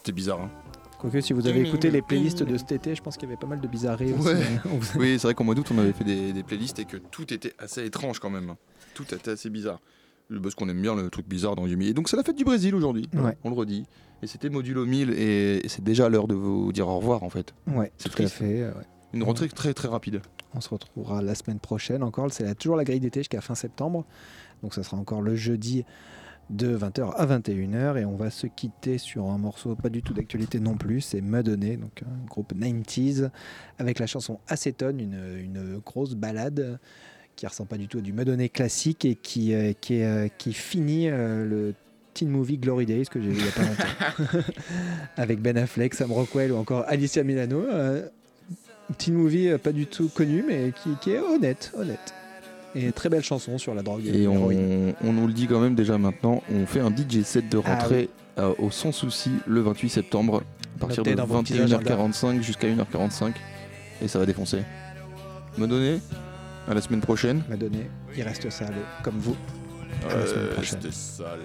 C'était 0.00 0.12
bizarre. 0.12 0.40
hein. 0.40 0.50
Quoique 0.98 1.20
si 1.22 1.32
vous 1.32 1.46
avez 1.46 1.62
écouté 1.66 1.90
les 1.90 2.02
playlists 2.02 2.42
de 2.42 2.56
cet 2.58 2.72
été, 2.72 2.94
je 2.94 3.00
pense 3.02 3.16
qu'il 3.16 3.26
y 3.28 3.32
avait 3.32 3.40
pas 3.40 3.46
mal 3.46 3.60
de 3.60 3.66
bizarreries 3.68 4.12
aussi. 4.12 4.28
Ouais. 4.28 4.44
Oui, 4.98 5.12
c'est 5.18 5.28
vrai 5.28 5.34
qu'en 5.34 5.44
mois 5.44 5.54
d'août, 5.54 5.66
on 5.72 5.78
avait 5.78 5.94
fait 5.94 6.04
des, 6.04 6.32
des 6.34 6.42
playlists 6.42 6.78
et 6.78 6.84
que 6.84 6.98
tout 6.98 7.32
était 7.32 7.54
assez 7.58 7.84
étrange 7.86 8.18
quand 8.18 8.28
même. 8.28 8.54
Tout 8.92 9.04
était 9.14 9.30
assez 9.30 9.48
bizarre. 9.48 9.80
Parce 10.42 10.54
qu'on 10.54 10.68
aime 10.68 10.80
bien 10.82 10.94
le 10.94 11.08
truc 11.08 11.26
bizarre 11.26 11.56
dans 11.56 11.66
Yumi. 11.66 11.88
Et 11.88 11.94
donc, 11.94 12.08
c'est 12.10 12.16
la 12.18 12.22
fête 12.22 12.36
du 12.36 12.44
Brésil 12.44 12.74
aujourd'hui. 12.74 13.08
Ouais. 13.14 13.36
On 13.44 13.48
le 13.50 13.56
redit. 13.56 13.86
Et 14.22 14.26
c'était 14.26 14.50
Modulo 14.50 14.84
1000 14.84 15.10
et, 15.10 15.64
et 15.64 15.68
c'est 15.68 15.82
déjà 15.82 16.08
l'heure 16.10 16.28
de 16.28 16.34
vous 16.34 16.70
dire 16.72 16.86
au 16.86 16.98
revoir 16.98 17.22
en 17.22 17.30
fait. 17.30 17.54
Ouais, 17.66 17.90
C'est 17.96 18.10
tout 18.10 18.22
à 18.22 18.26
fait. 18.28 18.64
ouais. 18.64 18.72
Une 19.14 19.22
rentrée 19.22 19.48
très 19.48 19.72
très 19.72 19.88
rapide. 19.88 20.20
On 20.54 20.60
se 20.60 20.68
retrouvera 20.68 21.22
la 21.22 21.34
semaine 21.34 21.58
prochaine 21.60 22.02
encore. 22.02 22.30
C'est 22.30 22.54
toujours 22.56 22.76
la 22.76 22.84
grille 22.84 23.00
d'été 23.00 23.20
jusqu'à 23.20 23.40
fin 23.40 23.54
septembre. 23.54 24.04
Donc 24.62 24.74
ça 24.74 24.82
sera 24.82 24.98
encore 24.98 25.22
le 25.22 25.34
jeudi 25.34 25.84
de 26.50 26.76
20h 26.76 27.14
à 27.14 27.26
21h. 27.26 27.98
Et 27.98 28.04
on 28.04 28.16
va 28.16 28.30
se 28.30 28.46
quitter 28.46 28.98
sur 28.98 29.30
un 29.30 29.38
morceau 29.38 29.74
pas 29.76 29.88
du 29.88 30.02
tout 30.02 30.12
d'actualité 30.12 30.60
non 30.60 30.76
plus. 30.76 31.00
C'est 31.00 31.20
Madonné, 31.20 31.76
donc 31.76 32.02
un 32.02 32.26
groupe 32.26 32.52
90s, 32.52 33.30
avec 33.78 33.98
la 33.98 34.06
chanson 34.06 34.40
Acétone, 34.48 35.00
une, 35.00 35.38
une 35.38 35.78
grosse 35.78 36.14
balade 36.14 36.78
qui 37.40 37.46
ressemble 37.46 37.70
pas 37.70 37.78
du 37.78 37.88
tout 37.88 37.98
à 37.98 38.00
du 38.02 38.12
Madonné 38.12 38.50
classique 38.50 39.06
et 39.06 39.14
qui, 39.14 39.54
euh, 39.54 39.72
qui, 39.80 40.02
euh, 40.02 40.28
qui 40.36 40.52
finit 40.52 41.08
euh, 41.08 41.46
le 41.46 41.74
teen 42.12 42.28
movie 42.28 42.58
Glory 42.58 42.84
Days 42.84 43.06
que 43.06 43.18
j'ai 43.18 43.30
vu 43.30 43.38
il 43.38 43.46
y 43.46 43.48
a 43.48 43.52
pas 43.52 43.62
longtemps. 43.62 44.50
avec 45.16 45.40
Ben 45.40 45.56
Affleck, 45.56 45.94
Sam 45.94 46.12
Rockwell 46.12 46.52
ou 46.52 46.56
encore 46.56 46.84
Alicia 46.86 47.22
Milano. 47.24 47.64
Teen 48.98 49.14
movie 49.14 49.56
pas 49.62 49.72
du 49.72 49.86
tout 49.86 50.08
connu, 50.08 50.44
mais 50.46 50.72
qui, 50.82 50.90
qui 51.00 51.12
est 51.12 51.18
honnête, 51.18 51.72
honnête. 51.74 52.12
Et 52.74 52.92
très 52.92 53.08
belle 53.08 53.22
chanson 53.24 53.58
sur 53.58 53.74
la 53.74 53.82
drogue. 53.82 54.06
Et 54.06 54.28
on, 54.28 54.48
on 55.02 55.12
nous 55.12 55.26
le 55.26 55.32
dit 55.32 55.46
quand 55.46 55.60
même 55.60 55.74
déjà 55.74 55.98
maintenant, 55.98 56.42
on 56.52 56.66
fait 56.66 56.80
un 56.80 56.90
DJ 56.90 57.22
set 57.24 57.48
de 57.48 57.60
Ah 57.64 57.74
rentrée 57.74 58.08
euh, 58.38 58.54
au 58.58 58.70
Sans 58.70 58.92
Souci 58.92 59.30
le 59.46 59.60
28 59.60 59.88
septembre, 59.88 60.42
à 60.76 60.80
partir 60.80 60.98
Notez 60.98 61.10
de 61.12 61.16
dans 61.16 61.26
vos 61.26 61.42
petits 61.42 61.58
agendas. 61.60 61.78
21h45 61.96 62.42
jusqu'à 62.42 62.68
1h45. 62.68 63.32
Et 64.02 64.08
ça 64.08 64.18
va 64.18 64.26
défoncer. 64.26 64.62
Me 65.58 65.66
donner 65.66 65.98
à 66.68 66.74
la 66.74 66.80
semaine 66.80 67.00
prochaine. 67.00 67.42
Madonné, 67.48 67.90
il 68.16 68.22
reste 68.22 68.48
sale, 68.50 68.74
comme 69.02 69.18
vous. 69.18 69.36
À 70.08 70.14
la 70.16 70.26
semaine 70.26 70.44
Euh, 70.46 70.54
prochaine. 70.54 70.78
Sale. 70.92 71.40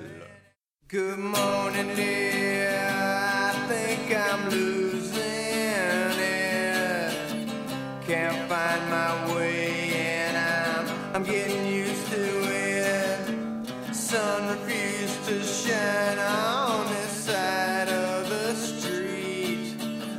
Good 0.89 1.17
morning, 1.17 1.95
dear. 1.95 2.69
I 2.91 3.51
think 3.67 4.15
I'm 4.15 4.49
losing 4.51 6.19
it. 6.21 7.11
Can't 8.07 8.37
find 8.47 8.81
my 8.91 9.33
way, 9.35 9.94
I'm 11.15 11.23
getting 11.23 11.65
used 11.67 12.11
to 12.11 12.25
it. 12.51 13.95
Sun 13.95 14.49
refused 14.49 15.23
to 15.29 15.41
shine 15.43 16.19
on 16.19 16.89
this 16.89 17.09
side 17.09 17.87
of 17.87 18.29
the 18.29 18.53
street. 18.53 19.77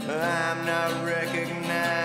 I'm 0.08 0.64
not 0.64 1.04
recognized. 1.04 1.95